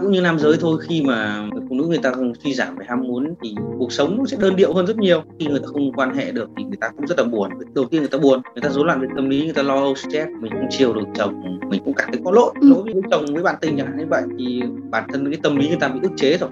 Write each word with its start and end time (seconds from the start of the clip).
cũng 0.00 0.10
như 0.10 0.20
nam 0.20 0.38
giới 0.38 0.56
thôi 0.60 0.78
khi 0.82 1.02
mà 1.02 1.48
phụ 1.68 1.74
nữ 1.76 1.84
người 1.88 1.98
ta 1.98 2.12
suy 2.44 2.54
giảm 2.54 2.76
về 2.76 2.86
ham 2.88 3.00
muốn 3.02 3.34
thì 3.42 3.54
cuộc 3.78 3.92
sống 3.92 4.18
nó 4.18 4.24
sẽ 4.26 4.36
đơn 4.40 4.56
điệu 4.56 4.74
hơn 4.74 4.86
rất 4.86 4.96
nhiều 4.96 5.22
khi 5.38 5.46
người 5.46 5.60
ta 5.60 5.66
không 5.66 5.92
quan 5.92 6.14
hệ 6.14 6.32
được 6.32 6.50
thì 6.56 6.64
người 6.64 6.76
ta 6.80 6.88
cũng 6.96 7.06
rất 7.06 7.18
là 7.18 7.24
buồn 7.24 7.50
đầu 7.74 7.84
tiên 7.84 8.00
người 8.00 8.10
ta 8.10 8.18
buồn 8.18 8.40
người 8.54 8.62
ta 8.62 8.68
rối 8.68 8.84
loạn 8.84 9.00
về 9.00 9.08
tâm 9.16 9.28
lý 9.30 9.44
người 9.44 9.54
ta 9.54 9.62
lo 9.62 9.74
âu 9.74 9.94
stress 9.94 10.28
mình 10.40 10.52
không 10.52 10.66
chiều 10.70 10.94
được 10.94 11.06
chồng 11.14 11.58
mình 11.70 11.82
cũng 11.84 11.94
cảm 11.94 12.08
thấy 12.12 12.20
có 12.24 12.30
lỗi 12.30 12.52
ừ. 12.60 12.68
lỗi 12.68 12.82
với 12.84 13.02
chồng 13.10 13.24
với 13.34 13.42
bạn 13.42 13.54
tình 13.60 13.76
chẳng 13.76 13.86
hạn 13.86 13.98
như 13.98 14.06
vậy 14.10 14.22
thì 14.38 14.62
bản 14.90 15.04
thân 15.12 15.30
cái 15.30 15.40
tâm 15.42 15.56
lý 15.56 15.68
người 15.68 15.78
ta 15.80 15.88
bị 15.88 16.00
ức 16.02 16.12
chế 16.16 16.36
rồi 16.38 16.50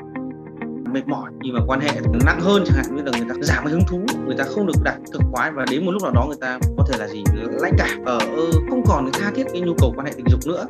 mệt 0.92 1.08
mỏi 1.08 1.30
khi 1.44 1.52
mà 1.52 1.60
quan 1.66 1.80
hệ 1.80 1.90
nặng 2.24 2.40
hơn 2.40 2.64
chẳng 2.66 2.76
hạn 2.76 2.96
như 2.96 3.02
là 3.02 3.18
người 3.18 3.28
ta 3.28 3.34
giảm 3.40 3.64
hứng 3.66 3.80
thú 3.88 4.00
người 4.26 4.36
ta 4.38 4.44
không 4.44 4.66
được 4.66 4.82
đạt 4.84 4.96
cực 5.12 5.22
khoái 5.32 5.52
và 5.52 5.64
đến 5.70 5.86
một 5.86 5.92
lúc 5.92 6.02
nào 6.02 6.12
đó 6.12 6.24
người 6.26 6.36
ta 6.40 6.58
có 6.76 6.84
thể 6.88 6.98
là 6.98 7.08
gì 7.08 7.24
lãnh 7.60 7.72
cảm 7.78 8.04
ở 8.04 8.18
ờ, 8.18 8.50
không 8.70 8.82
còn 8.86 9.10
tha 9.12 9.30
thiết 9.34 9.44
cái 9.52 9.60
nhu 9.60 9.74
cầu 9.78 9.92
quan 9.96 10.06
hệ 10.06 10.12
tình 10.16 10.26
dục 10.28 10.40
nữa 10.46 10.66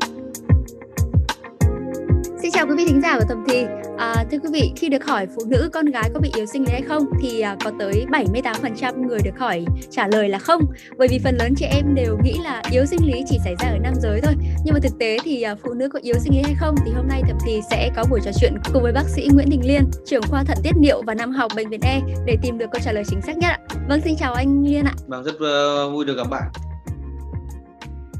Xin 2.45 2.53
chào 2.53 2.67
quý 2.67 2.75
vị 2.77 2.85
thính 2.87 3.01
giả 3.03 3.19
của 3.19 3.25
Tầm 3.29 3.45
Thì 3.49 3.67
à, 3.99 4.25
Thưa 4.31 4.39
quý 4.39 4.49
vị, 4.53 4.73
khi 4.77 4.89
được 4.89 5.05
hỏi 5.05 5.27
phụ 5.37 5.43
nữ 5.47 5.71
con 5.73 5.87
gái 5.87 6.11
có 6.15 6.21
bị 6.21 6.31
yếu 6.37 6.47
sinh 6.47 6.65
lý 6.65 6.73
hay 6.73 6.83
không 6.83 7.05
thì 7.23 7.41
à, 7.41 7.57
có 7.65 7.71
tới 7.79 8.07
78% 8.11 9.07
người 9.07 9.19
được 9.25 9.39
hỏi 9.39 9.65
trả 9.91 10.09
lời 10.09 10.29
là 10.29 10.39
không. 10.39 10.63
Bởi 10.99 11.09
vì 11.09 11.19
phần 11.25 11.37
lớn 11.37 11.55
chị 11.57 11.65
em 11.65 11.95
đều 11.95 12.19
nghĩ 12.25 12.35
là 12.45 12.63
yếu 12.71 12.85
sinh 12.87 13.07
lý 13.07 13.23
chỉ 13.29 13.39
xảy 13.45 13.55
ra 13.61 13.69
ở 13.69 13.79
nam 13.83 13.93
giới 14.03 14.21
thôi. 14.21 14.35
Nhưng 14.65 14.75
mà 14.75 14.81
thực 14.83 14.99
tế 14.99 15.19
thì 15.25 15.43
à, 15.43 15.55
phụ 15.63 15.73
nữ 15.73 15.89
có 15.89 15.99
yếu 16.03 16.15
sinh 16.19 16.33
lý 16.33 16.43
hay 16.43 16.55
không 16.61 16.75
thì 16.87 16.93
hôm 16.93 17.09
nay 17.09 17.23
Tầm 17.29 17.39
Thì 17.47 17.61
sẽ 17.71 17.91
có 17.97 18.05
buổi 18.11 18.21
trò 18.25 18.31
chuyện 18.41 18.55
cùng 18.73 18.83
với 18.83 18.93
bác 18.93 19.09
sĩ 19.09 19.29
Nguyễn 19.33 19.51
Đình 19.51 19.67
Liên 19.67 19.85
trưởng 20.07 20.23
khoa 20.31 20.45
thận 20.45 20.59
tiết 20.63 20.77
niệu 20.77 21.03
và 21.07 21.15
năm 21.15 21.33
học 21.33 21.53
Bệnh 21.57 21.69
viện 21.69 21.81
E 21.83 22.01
để 22.27 22.37
tìm 22.43 22.59
được 22.59 22.67
câu 22.73 22.81
trả 22.85 22.93
lời 22.93 23.05
chính 23.09 23.23
xác 23.23 23.37
nhất 23.37 23.49
ạ. 23.49 23.59
Vâng, 23.89 24.01
xin 24.05 24.17
chào 24.17 24.35
anh 24.35 24.65
Liên 24.65 24.85
ạ. 24.85 24.95
Vâng, 25.07 25.25
rất 25.25 25.35
uh, 25.35 25.93
vui 25.93 26.05
được 26.05 26.17
gặp 26.17 26.31
bạn 26.31 26.51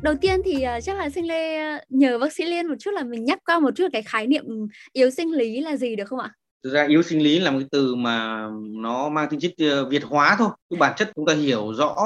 đầu 0.05 0.15
tiên 0.21 0.41
thì 0.45 0.55
uh, 0.55 0.85
chắc 0.85 0.97
là 0.97 1.11
sinh 1.11 1.29
lê 1.29 1.75
uh, 1.75 1.81
nhờ 1.89 2.19
bác 2.19 2.33
sĩ 2.33 2.45
liên 2.45 2.67
một 2.67 2.75
chút 2.79 2.91
là 2.95 3.03
mình 3.03 3.25
nhắc 3.25 3.39
qua 3.45 3.61
một 3.61 3.71
chút 3.77 3.89
cái 3.93 4.03
khái 4.03 4.27
niệm 4.27 4.45
yếu 4.93 5.11
sinh 5.11 5.33
lý 5.33 5.61
là 5.61 5.77
gì 5.77 5.97
được 5.97 6.05
không 6.05 6.19
ạ? 6.19 6.31
Thực 6.65 6.73
ra 6.73 6.87
yếu 6.89 7.03
sinh 7.03 7.23
lý 7.23 7.39
là 7.39 7.51
một 7.51 7.59
cái 7.59 7.69
từ 7.71 7.95
mà 7.95 8.49
nó 8.61 9.09
mang 9.09 9.29
tính 9.29 9.41
chất 9.41 9.53
uh, 9.83 9.91
việt 9.91 10.05
hóa 10.05 10.37
thôi. 10.39 10.49
Cái 10.71 10.79
bản 10.79 10.93
chất 10.97 11.11
chúng 11.17 11.27
ta 11.27 11.35
hiểu 11.35 11.75
rõ 11.75 11.97